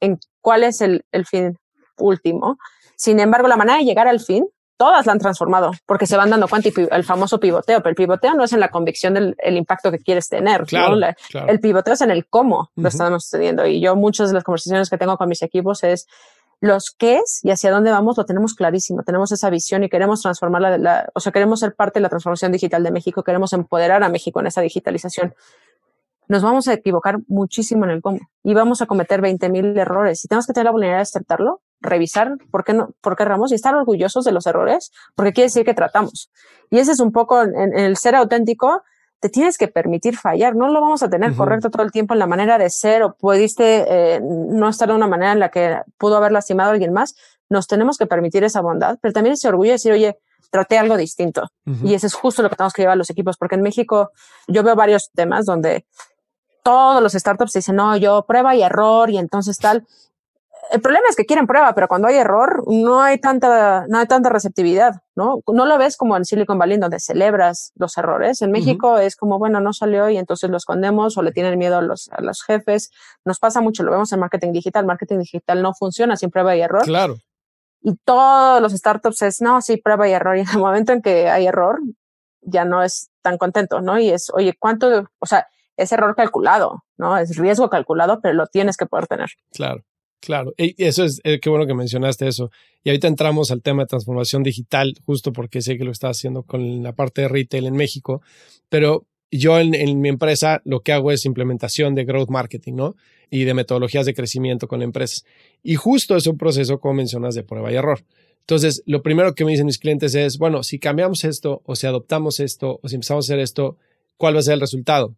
[0.01, 1.59] en cuál es el, el fin
[1.99, 2.59] último.
[2.97, 6.31] Sin embargo, la manera de llegar al fin, todas la han transformado porque se van
[6.31, 9.35] dando cuenta y el famoso pivoteo, pero el pivoteo no es en la convicción del
[9.39, 10.65] el impacto que quieres tener.
[10.65, 10.97] Claro,
[11.47, 13.67] El pivoteo es en el cómo lo estamos teniendo.
[13.67, 16.07] Y yo muchas de las conversaciones que tengo con mis equipos es
[16.61, 20.23] los qué es y hacia dónde vamos lo tenemos clarísimo, tenemos esa visión y queremos
[20.23, 24.03] transformar la, o sea, queremos ser parte de la transformación digital de México, queremos empoderar
[24.03, 25.35] a México en esa digitalización
[26.29, 30.25] nos vamos a equivocar muchísimo en el cómo y vamos a cometer 20 mil errores.
[30.25, 33.53] Y tenemos que tener la vulnerabilidad de aceptarlo, revisar por qué no, por qué erramos
[33.53, 36.31] y estar orgullosos de los errores, porque quiere decir que tratamos.
[36.71, 38.83] Y ese es un poco en, el ser auténtico,
[39.21, 40.55] te tienes que permitir fallar.
[40.55, 43.17] No lo vamos a tener correcto todo el tiempo en la manera de ser o
[43.17, 46.93] pudiste eh, no estar de una manera en la que pudo haber lastimado a alguien
[46.93, 47.15] más.
[47.49, 50.19] Nos tenemos que permitir esa bondad, pero también ese orgullo de decir, oye,
[50.51, 51.49] traté algo distinto.
[51.83, 54.11] Y ese es justo lo que tenemos que llevar a los equipos, porque en México
[54.47, 55.87] yo veo varios temas donde
[56.67, 59.87] todos los startups dicen, no, yo prueba y error y entonces tal.
[60.73, 64.07] El problema es que quieren prueba, pero cuando hay error no hay tanta, no hay
[64.09, 65.39] tanta receptividad, ¿no?
[65.47, 68.43] No lo ves como en Silicon Valley donde celebras los errores.
[68.43, 71.79] En México es como, bueno, no salió y entonces lo escondemos o le tienen miedo
[71.79, 72.91] a los, a los jefes.
[73.25, 74.85] Nos pasa mucho, lo vemos en marketing digital.
[74.87, 76.83] Marketing digital no funciona sin prueba y error.
[76.83, 77.15] Claro.
[77.81, 80.37] Y todos los startups es, no, sí, prueba y error.
[80.39, 81.79] Y en el momento en que hay error,
[82.41, 84.01] ya no es tan contento, ¿no?
[84.01, 85.47] Y es, oye, ¿cuánto, o sea,
[85.77, 87.17] es error calculado, ¿no?
[87.19, 89.31] Es riesgo calculado, pero lo tienes que poder tener.
[89.53, 89.85] Claro,
[90.21, 90.53] claro.
[90.57, 92.51] Y eso es, eh, qué bueno que mencionaste eso.
[92.83, 96.43] Y ahorita entramos al tema de transformación digital, justo porque sé que lo estás haciendo
[96.43, 98.23] con la parte de retail en México,
[98.69, 102.97] pero yo en, en, mi empresa lo que hago es implementación de growth marketing, ¿no?
[103.29, 105.25] Y de metodologías de crecimiento con empresas.
[105.63, 108.05] Y justo es un proceso, como mencionas, de prueba y error.
[108.41, 111.89] Entonces, lo primero que me dicen mis clientes es, bueno, si cambiamos esto o si
[111.89, 113.77] adoptamos esto o si empezamos a hacer esto,
[114.17, 115.17] ¿cuál va a ser el resultado?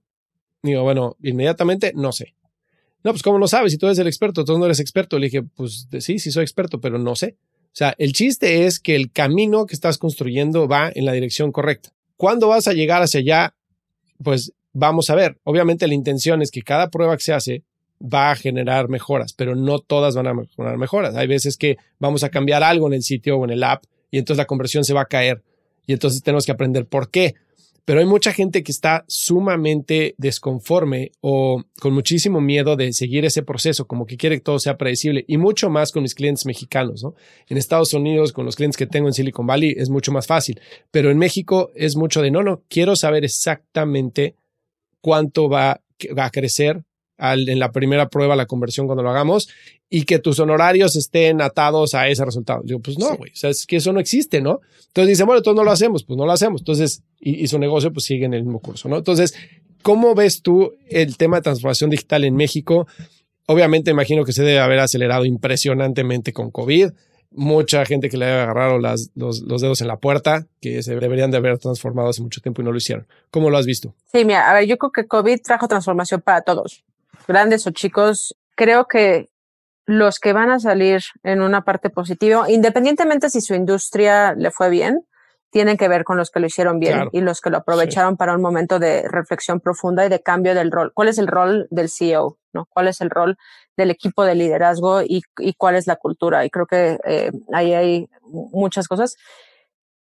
[0.62, 2.34] Digo, bueno, inmediatamente no sé.
[3.04, 3.72] No, pues ¿cómo no sabes?
[3.72, 5.18] Si tú eres el experto, tú no eres experto.
[5.18, 7.36] Le dije, pues sí, sí soy experto, pero no sé.
[7.66, 11.52] O sea, el chiste es que el camino que estás construyendo va en la dirección
[11.52, 11.90] correcta.
[12.16, 13.54] ¿Cuándo vas a llegar hacia allá?
[14.22, 15.38] Pues vamos a ver.
[15.44, 17.62] Obviamente la intención es que cada prueba que se hace
[18.02, 21.14] va a generar mejoras, pero no todas van a generar mejoras.
[21.14, 24.18] Hay veces que vamos a cambiar algo en el sitio o en el app y
[24.18, 25.42] entonces la conversión se va a caer.
[25.86, 27.34] Y entonces tenemos que aprender por qué
[27.88, 33.42] pero hay mucha gente que está sumamente desconforme o con muchísimo miedo de seguir ese
[33.42, 37.02] proceso, como que quiere que todo sea predecible y mucho más con mis clientes mexicanos,
[37.02, 37.14] ¿no?
[37.48, 40.60] En Estados Unidos, con los clientes que tengo en Silicon Valley, es mucho más fácil,
[40.90, 44.34] pero en México es mucho de, no, no, quiero saber exactamente
[45.00, 45.80] cuánto va,
[46.18, 46.84] a crecer
[47.18, 49.48] en la primera prueba la conversión cuando lo hagamos
[49.90, 52.62] y que tus honorarios estén atados a ese resultado.
[52.64, 54.60] Digo, pues no, güey, o sea, es que eso no existe, ¿no?
[54.88, 56.60] Entonces dice, bueno, entonces no lo hacemos, pues no lo hacemos.
[56.60, 58.98] Entonces, y, su negocio pues sigue en el mismo curso, ¿no?
[58.98, 59.34] Entonces,
[59.82, 62.86] ¿cómo ves tú el tema de transformación digital en México?
[63.46, 66.90] Obviamente imagino que se debe haber acelerado impresionantemente con COVID.
[67.30, 70.94] Mucha gente que le haya agarrado las, los, los, dedos en la puerta, que se
[70.94, 73.06] deberían de haber transformado hace mucho tiempo y no lo hicieron.
[73.30, 73.94] ¿Cómo lo has visto?
[74.12, 76.84] Sí, mira, a ver, yo creo que COVID trajo transformación para todos
[77.28, 79.28] grandes o chicos, creo que
[79.86, 84.70] los que van a salir en una parte positiva, independientemente si su industria le fue
[84.70, 85.06] bien,
[85.50, 88.34] tienen que ver con los que lo hicieron bien y los que lo aprovecharon para
[88.34, 90.92] un momento de reflexión profunda y de cambio del rol.
[90.92, 92.38] ¿Cuál es el rol del CEO?
[92.52, 92.66] ¿no?
[92.66, 93.38] ¿Cuál es el rol
[93.76, 96.44] del equipo de liderazgo y, y cuál es la cultura?
[96.44, 99.16] Y creo que eh, ahí hay muchas cosas.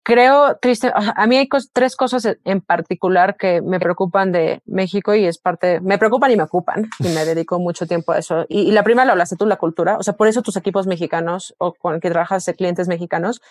[0.03, 5.25] Creo triste, a mí hay tres cosas en particular que me preocupan de México y
[5.25, 8.45] es parte, me preocupan y me ocupan y me dedico mucho tiempo a eso.
[8.49, 11.55] Y, la primera lo hablaste tú, la cultura, o sea, por eso tus equipos mexicanos
[11.57, 13.41] o con el que trabajas de clientes mexicanos,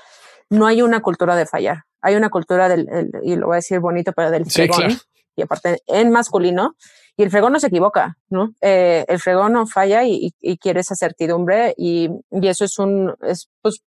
[0.49, 2.89] no hay una cultura de fallar, hay una cultura del,
[3.23, 4.99] y lo voy a decir bonito, pero del fregón,
[5.37, 6.75] y aparte en masculino,
[7.17, 8.55] y el fregón no se equivoca, ¿no?
[8.61, 13.15] Eh, el fregón no falla y, y, quiere esa certidumbre y, y eso es un,
[13.23, 13.83] es, pues,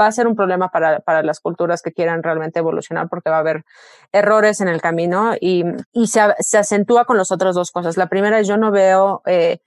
[0.00, 3.36] va a ser un problema para, para las culturas que quieran realmente evolucionar porque va
[3.36, 3.64] a haber
[4.12, 7.96] errores en el camino y, y se, se, acentúa con las otras dos cosas.
[7.96, 9.58] La primera es yo no veo eh,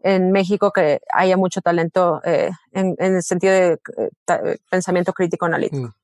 [0.00, 5.46] en México que haya mucho talento eh, en, en, el sentido de eh, pensamiento crítico
[5.46, 5.88] analítico.
[5.88, 5.94] Mm.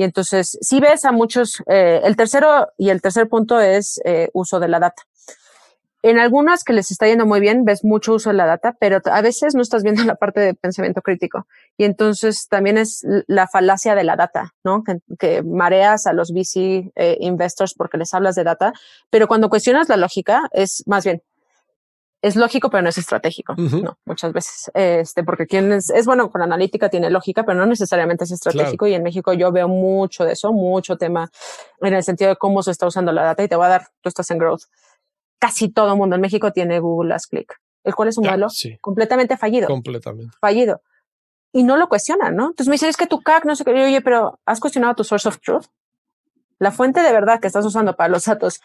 [0.00, 4.30] Y entonces, si ves a muchos, eh, el tercero y el tercer punto es eh,
[4.32, 5.02] uso de la data.
[6.02, 9.00] En algunas que les está yendo muy bien, ves mucho uso de la data, pero
[9.04, 11.46] a veces no estás viendo la parte de pensamiento crítico.
[11.76, 14.82] Y entonces también es la falacia de la data, ¿no?
[15.18, 18.72] Que, mareas a los VC eh, investors porque les hablas de data,
[19.10, 21.22] pero cuando cuestionas la lógica es más bien,
[22.22, 23.98] es lógico, pero no es estratégico, ¿no?
[24.04, 28.24] Muchas veces, este, porque quien es, es, bueno con analítica tiene lógica, pero no necesariamente
[28.24, 28.86] es estratégico.
[28.86, 31.30] Y en México yo veo mucho de eso, mucho tema
[31.80, 33.88] en el sentido de cómo se está usando la data y te va a dar,
[34.02, 34.64] tú estás en growth
[35.40, 38.46] casi todo el mundo en México tiene Google Last Click, el cual es un modelo
[38.80, 39.66] completamente fallido.
[39.66, 40.36] Completamente.
[40.40, 40.82] Fallido.
[41.52, 42.50] Y no lo cuestionan, ¿no?
[42.50, 45.02] Entonces me dicen, es que tu CAC, no sé qué, oye, pero ¿has cuestionado tu
[45.02, 45.66] source of truth?
[46.60, 48.60] La fuente de verdad que estás usando para los datos,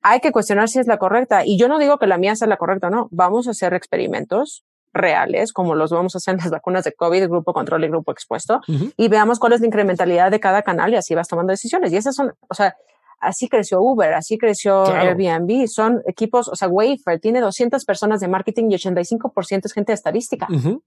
[0.00, 1.44] hay que cuestionar si es la correcta.
[1.44, 3.08] Y yo no digo que la mía sea la correcta, no.
[3.10, 7.28] Vamos a hacer experimentos reales, como los vamos a hacer en las vacunas de COVID,
[7.28, 10.96] grupo control y grupo expuesto, y veamos cuál es la incrementalidad de cada canal y
[10.96, 11.92] así vas tomando decisiones.
[11.92, 12.76] Y esas son, o sea,
[13.20, 18.28] así creció Uber, así creció Airbnb, son equipos, o sea, Wayfair tiene 200 personas de
[18.28, 20.46] marketing y 85% es gente de estadística.
[20.48, 20.80] 100%.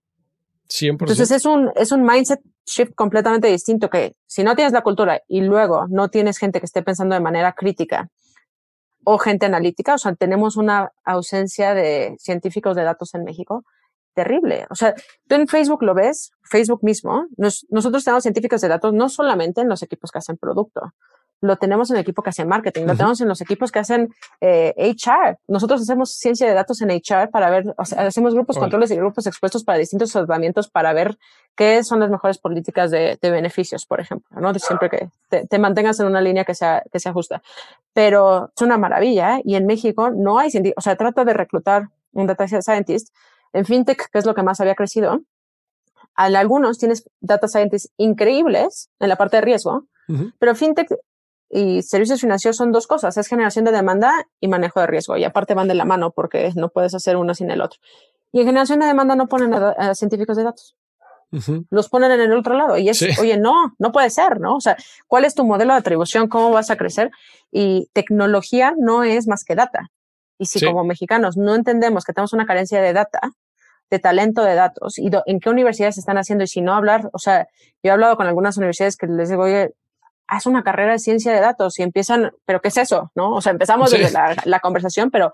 [0.99, 5.21] Entonces es un, es un mindset shift completamente distinto que si no tienes la cultura
[5.27, 8.09] y luego no tienes gente que esté pensando de manera crítica
[9.05, 13.63] o gente analítica, o sea, tenemos una ausencia de científicos de datos en México
[14.13, 14.65] terrible.
[14.69, 14.95] O sea,
[15.27, 19.69] tú en Facebook lo ves, Facebook mismo, nosotros tenemos científicos de datos no solamente en
[19.69, 20.81] los equipos que hacen producto,
[21.41, 24.13] lo tenemos en el equipo que hace marketing, lo tenemos en los equipos que hacen
[24.41, 25.37] eh, HR.
[25.47, 28.95] Nosotros hacemos ciencia de datos en HR para ver, o sea, hacemos grupos controles y
[28.95, 31.17] grupos expuestos para distintos tratamientos para ver
[31.55, 34.53] qué son las mejores políticas de, de beneficios, por ejemplo, ¿no?
[34.53, 37.41] De siempre que te, te, mantengas en una línea que sea, que sea justa.
[37.93, 39.41] Pero es una maravilla ¿eh?
[39.45, 43.13] y en México no hay o sea, trata de reclutar un data scientist
[43.53, 45.21] en fintech, que es lo que más había crecido.
[46.15, 49.85] A algunos tienes data scientists increíbles en la parte de riesgo,
[50.39, 50.89] pero fintech
[51.49, 55.17] y servicios financieros son dos cosas, es generación de demanda y manejo de riesgo.
[55.17, 57.79] Y aparte van de la mano porque no puedes hacer uno sin el otro.
[58.31, 60.75] Y en generación de demanda no ponen a, científicos de datos.
[61.69, 62.77] Los ponen en el otro lado.
[62.77, 64.55] Y es, oye, no, no puede ser, ¿no?
[64.55, 64.77] O sea,
[65.07, 66.27] ¿cuál es tu modelo de atribución?
[66.27, 67.11] ¿Cómo vas a crecer?
[67.51, 69.89] Y tecnología no es más que data.
[70.37, 73.19] Y si como mexicanos no entendemos que tenemos una carencia de data,
[73.89, 77.19] de talento de datos y en qué universidades están haciendo y si no hablar, o
[77.19, 77.47] sea,
[77.81, 79.73] yo he hablado con algunas universidades que les digo, oye,
[80.27, 83.11] haz una carrera de ciencia de datos y empiezan, pero ¿qué es eso?
[83.15, 83.33] ¿No?
[83.33, 85.33] O sea, empezamos desde la, la, conversación, pero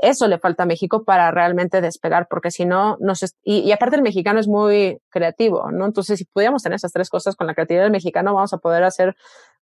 [0.00, 3.96] eso le falta a México para realmente despegar, porque si no, nos y, y, aparte
[3.96, 5.84] el mexicano es muy creativo, ¿no?
[5.84, 8.82] Entonces, si pudiéramos tener esas tres cosas con la creatividad del mexicano, vamos a poder
[8.82, 9.14] hacer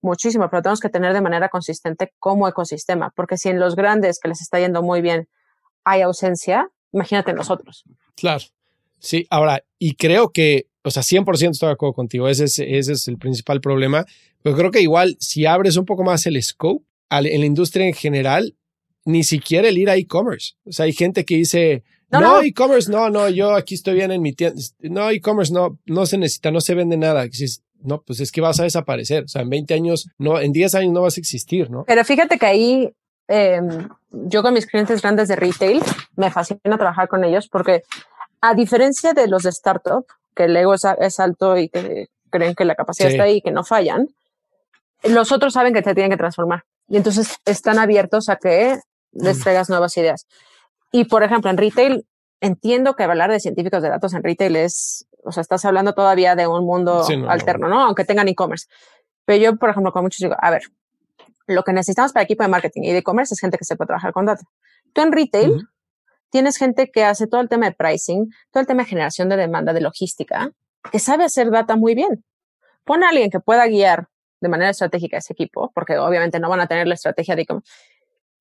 [0.01, 4.19] muchísimo, pero tenemos que tener de manera consistente como ecosistema, porque si en los grandes
[4.19, 5.27] que les está yendo muy bien
[5.83, 7.83] hay ausencia, imagínate nosotros.
[8.15, 8.43] Claro.
[8.99, 12.93] Sí, ahora, y creo que, o sea, 100% estoy de acuerdo contigo, ese es, ese
[12.93, 14.05] es el principal problema,
[14.41, 17.93] pero creo que igual, si abres un poco más el scope en la industria en
[17.93, 18.55] general,
[19.05, 20.55] ni siquiera el ir a e-commerce.
[20.65, 24.21] O sea, hay gente que dice, no, e-commerce, no, no, yo aquí estoy bien en
[24.21, 24.61] mi tienda.
[24.79, 27.25] No, e-commerce no, no se necesita, no se vende nada.
[27.81, 29.25] No, pues es que vas a desaparecer.
[29.25, 31.83] O sea, en 20 años, no, en 10 años no vas a existir, ¿no?
[31.85, 32.93] Pero fíjate que ahí,
[33.27, 33.61] eh,
[34.11, 35.81] yo con mis clientes grandes de retail,
[36.15, 37.83] me fascina trabajar con ellos porque
[38.41, 40.05] a diferencia de los de startup,
[40.37, 43.41] que el ego es, es alto y que creen que la capacidad está ahí y
[43.41, 44.07] que no fallan,
[45.03, 48.79] los otros saben que te tienen que transformar y entonces están abiertos a que
[49.11, 50.27] les traigas nuevas ideas.
[50.91, 52.05] Y por ejemplo, en retail,
[52.39, 56.35] entiendo que hablar de científicos de datos en retail es, o sea, estás hablando todavía
[56.35, 57.81] de un mundo alterno, no.
[57.81, 58.67] Aunque tengan e-commerce.
[59.25, 60.61] Pero yo, por ejemplo, con muchos digo, a ver,
[61.47, 64.13] lo que necesitamos para equipo de marketing y de e-commerce es gente que sepa trabajar
[64.13, 64.43] con data.
[64.93, 65.67] Tú en retail
[66.37, 69.37] tienes gente que hace todo el tema de pricing, todo el tema de generación de
[69.37, 70.51] demanda, de logística,
[70.91, 72.23] que sabe hacer data muy bien.
[72.83, 74.07] Pone a alguien que pueda guiar
[74.39, 77.47] de manera estratégica ese equipo, porque obviamente no van a tener la estrategia de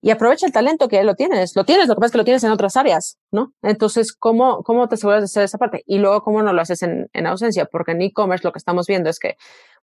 [0.03, 1.57] y aprovecha el talento que lo tienes.
[1.57, 3.55] Lo tienes, lo que pasa es que lo tienes en otras áreas, ¿no?
[3.63, 5.83] Entonces, ¿cómo, cómo te aseguras de hacer esa parte?
[5.87, 7.65] Y luego, ¿cómo no lo haces en, en ausencia?
[7.65, 9.37] Porque en e-commerce lo que estamos viendo es que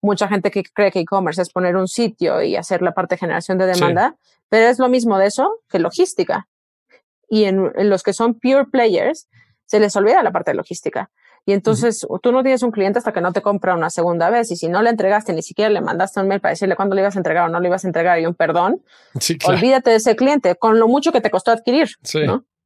[0.02, 3.20] mucha gente que cree que e-commerce es poner un sitio y hacer la parte de
[3.20, 4.16] generación de demanda,
[4.50, 6.46] pero es lo mismo de eso que logística.
[7.32, 9.26] Y en, en los que son pure players,
[9.64, 11.10] se les olvida la parte de logística.
[11.46, 14.50] Y entonces tú no tienes un cliente hasta que no te compra una segunda vez.
[14.50, 17.00] Y si no le entregaste, ni siquiera le mandaste un mail para decirle cuándo le
[17.00, 18.82] ibas a entregar o no le ibas a entregar y un perdón,
[19.46, 21.88] olvídate de ese cliente con lo mucho que te costó adquirir.
[22.02, 22.20] Sí,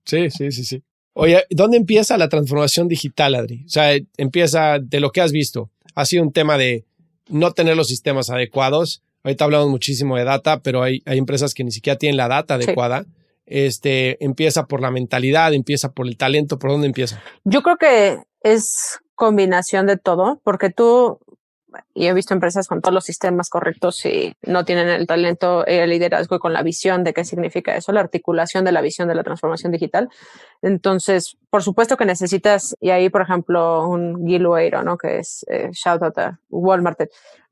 [0.05, 0.83] sí, sí, sí, sí.
[1.13, 3.63] Oye, ¿dónde empieza la transformación digital, Adri?
[3.67, 5.71] O sea, empieza de lo que has visto.
[5.95, 6.85] Ha sido un tema de
[7.29, 9.05] no tener los sistemas adecuados.
[9.23, 12.55] Ahorita hablamos muchísimo de data, pero hay, hay empresas que ni siquiera tienen la data
[12.55, 13.07] adecuada.
[13.47, 17.23] Este, empieza por la mentalidad, empieza por el talento, ¿por dónde empieza?
[17.45, 21.21] Yo creo que es combinación de todo, porque tú,
[21.95, 25.91] y he visto empresas con todos los sistemas correctos y no tienen el talento, el
[25.91, 29.15] liderazgo y con la visión de qué significa eso, la articulación de la visión de
[29.15, 30.09] la transformación digital.
[30.61, 34.43] Entonces, por supuesto que necesitas, y ahí, por ejemplo, un Gil
[34.85, 34.99] ¿no?
[34.99, 37.01] Que es eh, shout out a Walmart.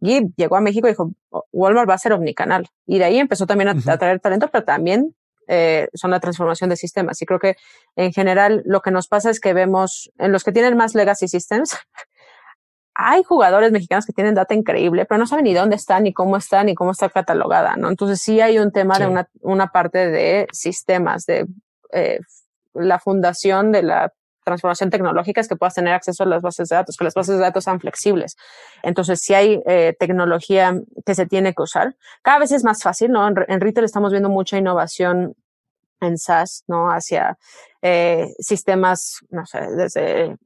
[0.00, 1.12] Gil llegó a México y dijo,
[1.52, 2.68] Walmart va a ser omnicanal.
[2.86, 5.14] Y de ahí empezó también a, a traer talento, pero también
[5.48, 7.20] eh, son la transformación de sistemas.
[7.22, 7.56] Y creo que
[7.96, 11.28] en general lo que nos pasa es que vemos en los que tienen más legacy
[11.28, 11.76] systems,
[12.94, 16.36] hay jugadores mexicanos que tienen data increíble, pero no saben ni dónde están, ni cómo
[16.36, 17.88] están, ni cómo está catalogada, ¿no?
[17.88, 21.46] Entonces sí hay un tema de una, una parte de sistemas, de
[21.92, 22.20] eh,
[22.72, 24.12] la fundación de la
[24.44, 27.36] transformación tecnológica es que puedas tener acceso a las bases de datos, que las bases
[27.36, 28.36] de datos sean flexibles.
[28.82, 33.10] Entonces, si hay eh, tecnología que se tiene que usar, cada vez es más fácil,
[33.10, 33.26] ¿no?
[33.26, 35.34] En, en retail estamos viendo mucha innovación
[36.00, 36.90] en SaaS, ¿no?
[36.90, 37.38] Hacia
[37.82, 40.36] eh, sistemas, no sé, desde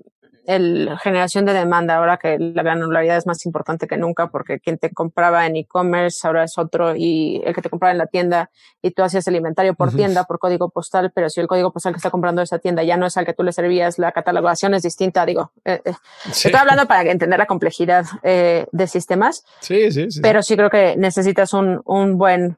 [0.49, 4.79] el generación de demanda, ahora que la granularidad es más importante que nunca, porque quien
[4.79, 8.51] te compraba en e-commerce ahora es otro y el que te compraba en la tienda
[8.81, 11.93] y tú hacías el inventario por tienda, por código postal, pero si el código postal
[11.93, 14.73] que está comprando esa tienda ya no es al que tú le servías, la catalogación
[14.73, 15.53] es distinta, digo.
[15.67, 15.93] Eh, eh,
[16.27, 19.45] estoy hablando para entender la complejidad eh, de sistemas.
[19.61, 20.21] Sí, sí, sí.
[20.23, 22.57] Pero sí creo que necesitas un, un buen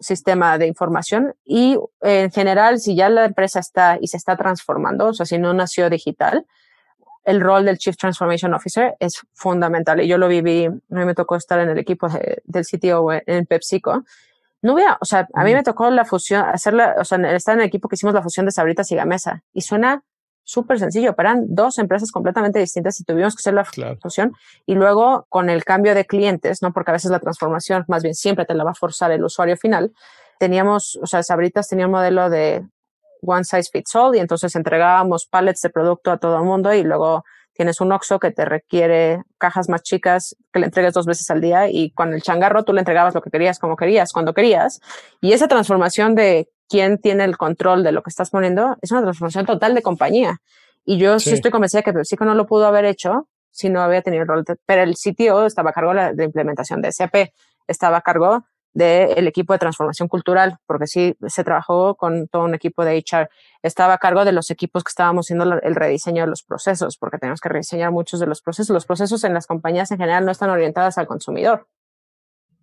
[0.00, 5.06] sistema de información y en general, si ya la empresa está y se está transformando,
[5.06, 6.44] o sea, si no nació digital,
[7.24, 10.00] el rol del Chief Transformation Officer es fundamental.
[10.00, 12.08] Y yo lo viví, a mí me tocó estar en el equipo
[12.44, 14.04] del CTO en PepsiCo.
[14.62, 17.60] No hubiera, o sea, a mí me tocó la fusión, hacerla, o sea, estar en
[17.60, 19.42] el equipo que hicimos la fusión de Sabritas y Gamesa.
[19.54, 20.02] Y suena
[20.42, 23.64] súper sencillo, pero eran dos empresas completamente distintas y tuvimos que hacer la
[24.00, 24.34] fusión.
[24.66, 26.72] Y luego con el cambio de clientes, ¿no?
[26.72, 29.56] Porque a veces la transformación, más bien siempre te la va a forzar el usuario
[29.56, 29.92] final.
[30.38, 32.66] Teníamos, o sea, Sabritas tenía un modelo de
[33.22, 36.82] one size fits all y entonces entregábamos pallets de producto a todo el mundo y
[36.82, 41.30] luego tienes un Oxxo que te requiere cajas más chicas que le entregues dos veces
[41.30, 44.32] al día y con el changarro tú le entregabas lo que querías, como querías, cuando
[44.32, 44.80] querías.
[45.20, 49.02] Y esa transformación de quién tiene el control de lo que estás poniendo es una
[49.02, 50.38] transformación total de compañía.
[50.84, 54.00] Y yo sí, estoy convencida que PepsiCo no lo pudo haber hecho si no había
[54.00, 54.44] tenido el rol.
[54.64, 57.32] pero el sitio estaba a cargo de la de implementación de SAP,
[57.66, 62.54] estaba a cargo del equipo de transformación cultural, porque sí se trabajó con todo un
[62.54, 63.28] equipo de HR.
[63.62, 67.18] Estaba a cargo de los equipos que estábamos haciendo el rediseño de los procesos, porque
[67.18, 68.72] tenemos que rediseñar muchos de los procesos.
[68.72, 71.66] Los procesos en las compañías en general no están orientados al consumidor.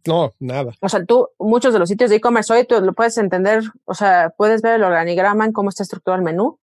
[0.06, 0.72] No, nada.
[0.80, 3.94] O sea, tú, muchos de los sitios de e-commerce hoy tú lo puedes entender, o
[3.94, 6.60] sea, puedes ver el organigrama en cómo está estructurado el menú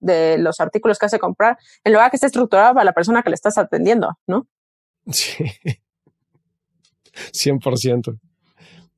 [0.00, 3.30] de los artículos que hace comprar, en lugar que esté estructurado para la persona que
[3.30, 4.46] le estás atendiendo, ¿no?
[5.10, 5.44] Sí.
[7.32, 8.18] 100%.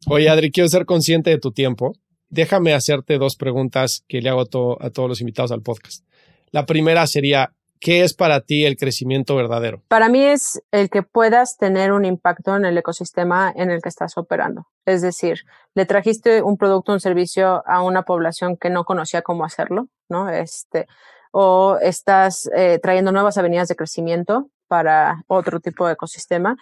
[0.08, 1.92] Oye, Adri, quiero ser consciente de tu tiempo.
[2.28, 6.04] Déjame hacerte dos preguntas que le hago a, todos los invitados al podcast.
[6.52, 9.82] La primera sería, ¿qué es para ti el crecimiento verdadero?
[9.88, 13.88] Para mí es el que puedas tener un impacto en el ecosistema en el que
[13.88, 14.68] estás operando.
[14.84, 15.40] Es decir,
[15.74, 20.28] le trajiste un producto, un servicio a una población que no conocía cómo hacerlo, ¿no?
[20.28, 20.86] Este,
[21.32, 26.56] o estás eh, trayendo nuevas avenidas de crecimiento para otro tipo de ecosistema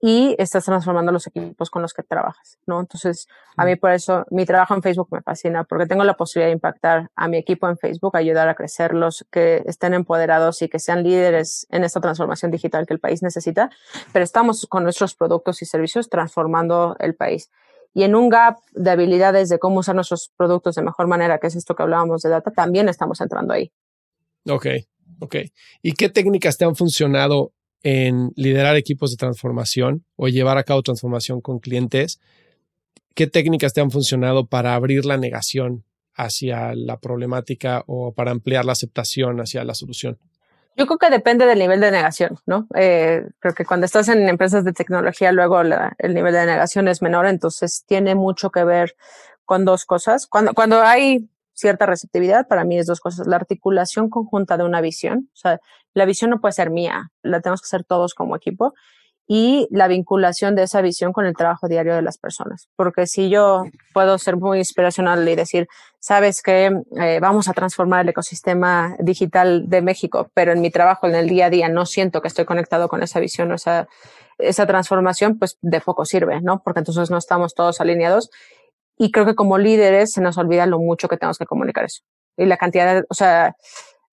[0.00, 2.80] y estás transformando los equipos con los que trabajas, ¿no?
[2.80, 6.48] Entonces, a mí por eso mi trabajo en Facebook me fascina, porque tengo la posibilidad
[6.48, 10.78] de impactar a mi equipo en Facebook, ayudar a crecerlos, que estén empoderados y que
[10.78, 13.70] sean líderes en esta transformación digital que el país necesita,
[14.12, 17.50] pero estamos con nuestros productos y servicios transformando el país.
[17.92, 21.48] Y en un gap de habilidades de cómo usar nuestros productos de mejor manera, que
[21.48, 23.70] es esto que hablábamos de data, también estamos entrando ahí.
[24.48, 24.66] Ok,
[25.18, 25.36] ok.
[25.82, 30.82] ¿Y qué técnicas te han funcionado en liderar equipos de transformación o llevar a cabo
[30.82, 32.20] transformación con clientes,
[33.14, 38.64] ¿qué técnicas te han funcionado para abrir la negación hacia la problemática o para ampliar
[38.64, 40.18] la aceptación hacia la solución?
[40.76, 42.66] Yo creo que depende del nivel de negación, ¿no?
[42.74, 47.02] Eh, creo que cuando estás en empresas de tecnología, luego el nivel de negación es
[47.02, 48.96] menor, entonces tiene mucho que ver
[49.44, 50.26] con dos cosas.
[50.26, 51.28] Cuando, cuando hay
[51.60, 53.26] cierta receptividad, para mí es dos cosas.
[53.26, 55.60] La articulación conjunta de una visión, o sea,
[55.94, 58.74] la visión no puede ser mía, la tenemos que hacer todos como equipo
[59.32, 62.68] y la vinculación de esa visión con el trabajo diario de las personas.
[62.74, 63.62] Porque si yo
[63.94, 65.68] puedo ser muy inspiracional y decir,
[66.00, 71.06] sabes que eh, vamos a transformar el ecosistema digital de México, pero en mi trabajo,
[71.06, 73.86] en el día a día, no siento que estoy conectado con esa visión o esa,
[74.38, 76.60] esa transformación, pues de poco sirve, ¿no?
[76.64, 78.30] Porque entonces no estamos todos alineados.
[79.02, 82.02] Y creo que como líderes se nos olvida lo mucho que tenemos que comunicar eso.
[82.36, 83.56] Y la cantidad de, o sea,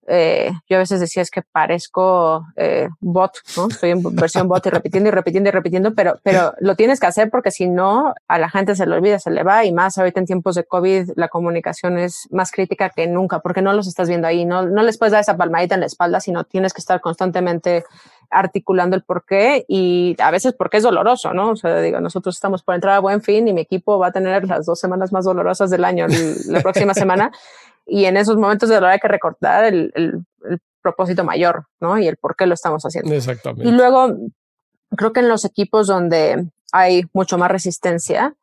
[0.07, 3.67] eh, yo a veces decía es que parezco eh, bot, ¿no?
[3.67, 7.07] Estoy en versión bot y repitiendo y repitiendo y repitiendo, pero, pero lo tienes que
[7.07, 9.97] hacer porque si no, a la gente se le olvida, se le va y más
[9.97, 13.87] ahorita en tiempos de COVID la comunicación es más crítica que nunca porque no los
[13.87, 16.71] estás viendo ahí, no, no les puedes dar esa palmadita en la espalda, sino tienes
[16.71, 17.83] que estar constantemente
[18.29, 21.51] articulando el por qué y a veces porque es doloroso, ¿no?
[21.51, 24.11] O sea, digo, nosotros estamos por entrar a buen fin y mi equipo va a
[24.11, 26.07] tener las dos semanas más dolorosas del año
[26.47, 27.31] la próxima semana
[27.85, 30.23] y en esos momentos de dolor hay que recortar el, el,
[30.81, 31.99] propósito mayor, ¿no?
[31.99, 33.13] Y el por qué lo estamos haciendo.
[33.13, 33.67] Exactamente.
[33.67, 34.15] Y luego,
[34.95, 38.35] creo que en los equipos donde hay mucho más resistencia,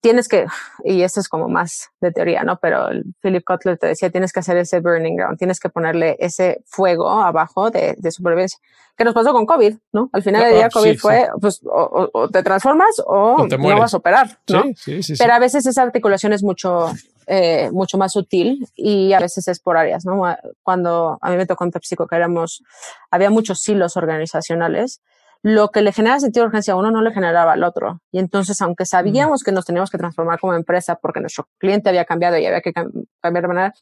[0.00, 0.46] tienes que,
[0.84, 2.58] y esto es como más de teoría, ¿no?
[2.60, 2.88] Pero
[3.20, 7.10] Philip Kotler te decía, tienes que hacer ese burning ground, tienes que ponerle ese fuego
[7.10, 8.58] abajo de, de supervivencia.
[8.98, 10.10] ¿Qué nos pasó con COVID, ¿no?
[10.12, 14.40] Al final del día, COVID fue, pues, o, te transformas o, no vas a operar,
[14.48, 14.64] ¿no?
[14.76, 16.92] Sí, sí, Pero a veces esa articulación es mucho,
[17.28, 20.20] eh, mucho más sutil y a veces es por áreas, ¿no?
[20.64, 22.64] Cuando a mí me tocó en PepsiCo que éramos,
[23.12, 25.00] había muchos silos organizacionales,
[25.42, 28.00] lo que le genera sentido de urgencia a uno no le generaba al otro.
[28.10, 32.04] Y entonces, aunque sabíamos que nos teníamos que transformar como empresa porque nuestro cliente había
[32.04, 33.74] cambiado y había que cambiar de manera,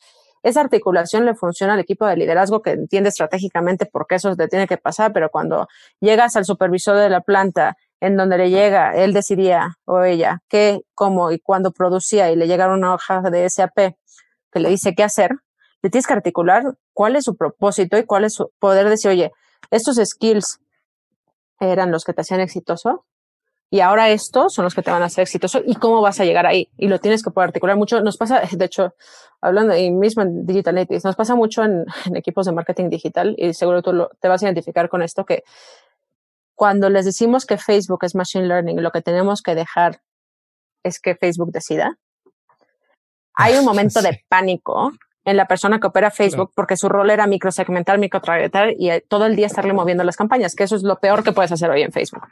[0.43, 4.49] esa articulación le funciona al equipo de liderazgo que entiende estratégicamente por qué eso te
[4.49, 5.67] tiene que pasar, pero cuando
[6.01, 10.83] llegas al supervisor de la planta en donde le llega, él decidía o ella qué,
[10.95, 13.97] cómo y cuándo producía y le llega una hoja de SAP
[14.53, 15.33] que le dice qué hacer,
[15.83, 19.33] le tienes que articular cuál es su propósito y cuál es su poder decir, oye,
[19.71, 20.61] estos skills
[21.61, 23.05] eran los que te hacían exitoso
[23.69, 26.25] y ahora estos son los que te van a hacer exitoso y cómo vas a
[26.25, 28.01] llegar ahí y lo tienes que poder articular mucho.
[28.01, 28.95] Nos pasa, de hecho,
[29.41, 31.85] hablando y mismo en Digital Natives, nos pasa mucho en,
[32.15, 35.43] equipos de marketing digital y seguro tú lo, te vas a identificar con esto que
[36.55, 40.01] cuando les decimos que Facebook es Machine Learning, lo que tenemos que dejar
[40.83, 41.99] es que Facebook decida.
[43.35, 44.93] Hay un momento de pánico
[45.27, 49.27] en la persona que opera Facebook porque su rol era microsegmentar, microtargetar y eh, todo
[49.27, 51.83] el día estarle moviendo las campañas, que eso es lo peor que puedes hacer hoy
[51.83, 52.23] en Facebook.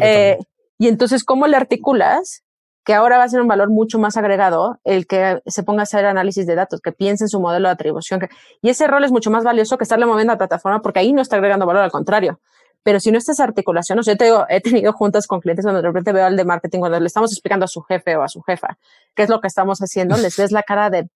[0.00, 0.38] Eh,
[0.78, 2.44] y entonces, ¿cómo le articulas
[2.84, 5.82] que ahora va a ser un valor mucho más agregado el que se ponga a
[5.82, 8.20] hacer análisis de datos, que piense en su modelo de atribución?
[8.62, 11.12] y ese rol es mucho más valioso que estarle moviendo a la plataforma porque ahí
[11.12, 12.38] no está agregando valor, al contrario.
[12.84, 15.64] Pero si no estás articulación, o sea, yo te digo, he tenido juntas con clientes
[15.64, 18.22] donde de repente veo al de marketing, cuando le estamos explicando a su jefe o
[18.22, 18.78] a su jefa
[19.16, 21.08] qué es lo que estamos haciendo, les ves la cara de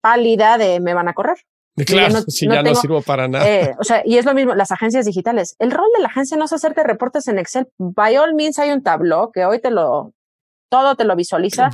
[0.00, 1.38] pálida de me van a correr.
[1.86, 3.48] Claro, si ya no sirvo para nada.
[3.48, 5.56] Eh, o sea, y es lo mismo, las agencias digitales.
[5.58, 7.68] El rol de la agencia no es hacerte reportes en Excel.
[7.78, 10.12] By all means hay un tableau que hoy te lo,
[10.68, 11.70] todo te lo visualiza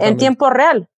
[0.00, 0.88] en tiempo real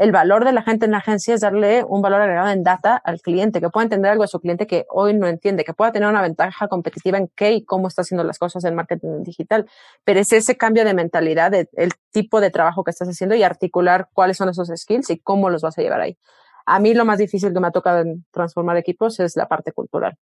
[0.00, 2.96] el valor de la gente en la agencia es darle un valor agregado en data
[2.96, 5.92] al cliente, que pueda entender algo de su cliente que hoy no entiende, que pueda
[5.92, 9.68] tener una ventaja competitiva en qué y cómo está haciendo las cosas en marketing digital.
[10.02, 13.42] Pero es ese cambio de mentalidad, de, el tipo de trabajo que estás haciendo y
[13.42, 16.16] articular cuáles son esos skills y cómo los vas a llevar ahí.
[16.64, 19.72] A mí lo más difícil que me ha tocado en transformar equipos es la parte
[19.72, 20.16] cultural.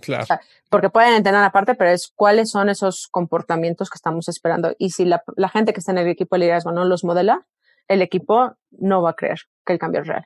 [0.00, 0.26] Claro.
[0.68, 4.74] porque pueden entender la parte, pero es cuáles son esos comportamientos que estamos esperando.
[4.78, 7.46] Y si la, la gente que está en el equipo de liderazgo no los modela,
[7.88, 10.24] el equipo no va a creer que el cambio es real.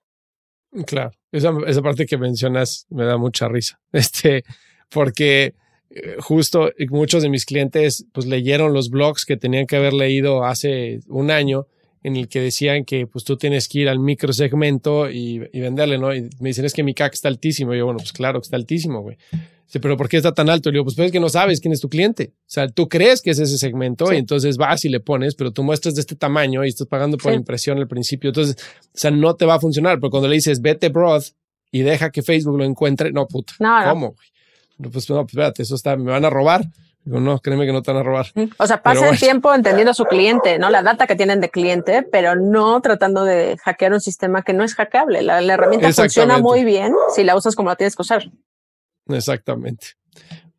[0.87, 4.45] Claro, esa, parte que mencionas me da mucha risa, este,
[4.89, 5.55] porque
[5.91, 10.45] eh, justo muchos de mis clientes pues leyeron los blogs que tenían que haber leído
[10.45, 11.67] hace un año
[12.03, 15.99] en el que decían que pues tú tienes que ir al microsegmento y, y venderle,
[15.99, 16.15] ¿no?
[16.15, 17.75] Y me dicen es que mi CAC está altísimo.
[17.75, 19.19] Y yo, bueno, pues claro que está altísimo, güey
[19.79, 20.71] pero ¿por qué está tan alto?
[20.71, 22.33] Le digo, pues, pues es que no sabes quién es tu cliente.
[22.41, 25.53] O sea, tú crees que es ese segmento y entonces vas y le pones, pero
[25.53, 28.31] tú muestras de este tamaño y estás pagando por impresión al principio.
[28.31, 28.57] Entonces,
[28.87, 30.01] o sea, no te va a funcionar.
[30.01, 31.23] Pero cuando le dices, vete broad
[31.71, 33.53] y deja que Facebook lo encuentre, no, puta.
[33.61, 34.16] No, ¿Cómo?
[34.79, 34.91] No.
[34.91, 36.64] Pues, no, pues espérate, eso está, me van a robar.
[37.05, 38.27] Digo, no, créeme que no te van a robar.
[38.59, 40.68] O sea, pasa el tiempo entendiendo a su cliente, ¿no?
[40.68, 44.64] La data que tienen de cliente, pero no tratando de hackear un sistema que no
[44.64, 45.23] es hackeable.
[45.23, 48.31] La, la herramienta funciona muy bien si la usas como la tienes que usar.
[49.09, 49.89] Exactamente.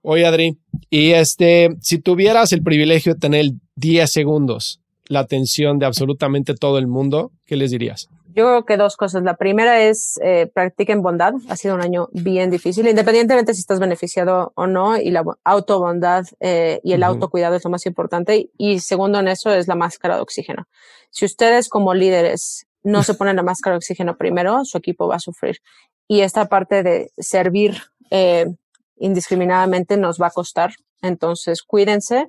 [0.01, 0.57] Oye, Adri,
[0.89, 6.77] y este, si tuvieras el privilegio de tener 10 segundos la atención de absolutamente todo
[6.77, 8.09] el mundo, ¿qué les dirías?
[8.33, 9.23] Yo creo que dos cosas.
[9.23, 11.33] La primera es eh, practiquen bondad.
[11.49, 16.25] Ha sido un año bien difícil, independientemente si estás beneficiado o no, y la autobondad
[16.39, 18.49] eh, y el autocuidado es lo más importante.
[18.57, 20.67] Y segundo en eso es la máscara de oxígeno.
[21.09, 25.17] Si ustedes como líderes no se ponen la máscara de oxígeno primero, su equipo va
[25.17, 25.57] a sufrir.
[26.07, 27.81] Y esta parte de servir
[28.11, 28.45] eh,
[28.97, 30.73] indiscriminadamente nos va a costar.
[31.01, 32.27] Entonces, cuídense.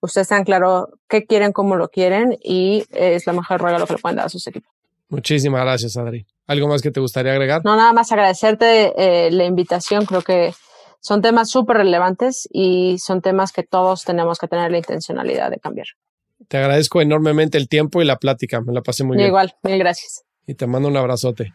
[0.00, 3.98] Ustedes están claro qué quieren, cómo lo quieren y es la mejor regalo que le
[3.98, 4.74] pueden dar a sus equipos.
[5.08, 6.26] Muchísimas gracias, Adri.
[6.46, 7.62] ¿Algo más que te gustaría agregar?
[7.64, 10.04] No, nada más agradecerte eh, la invitación.
[10.06, 10.52] Creo que
[11.00, 15.58] son temas súper relevantes y son temas que todos tenemos que tener la intencionalidad de
[15.58, 15.86] cambiar.
[16.48, 18.60] Te agradezco enormemente el tiempo y la plática.
[18.60, 19.28] Me la pasé muy bien.
[19.28, 20.24] Igual, mil gracias.
[20.46, 21.54] Y te mando un abrazote.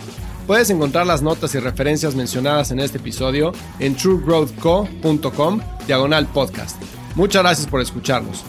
[0.51, 6.75] Puedes encontrar las notas y referencias mencionadas en este episodio en truegrowthco.com diagonal podcast.
[7.15, 8.43] Muchas gracias por escucharnos.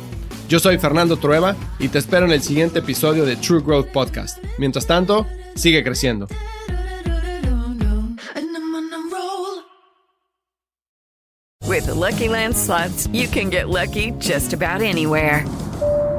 [0.48, 4.42] Yo soy Fernando Trueba y te espero en el siguiente episodio de True Growth Podcast.
[4.58, 6.26] Mientras tanto, sigue creciendo.
[11.68, 15.44] With the Lucky Land slots, you can get lucky just about anywhere.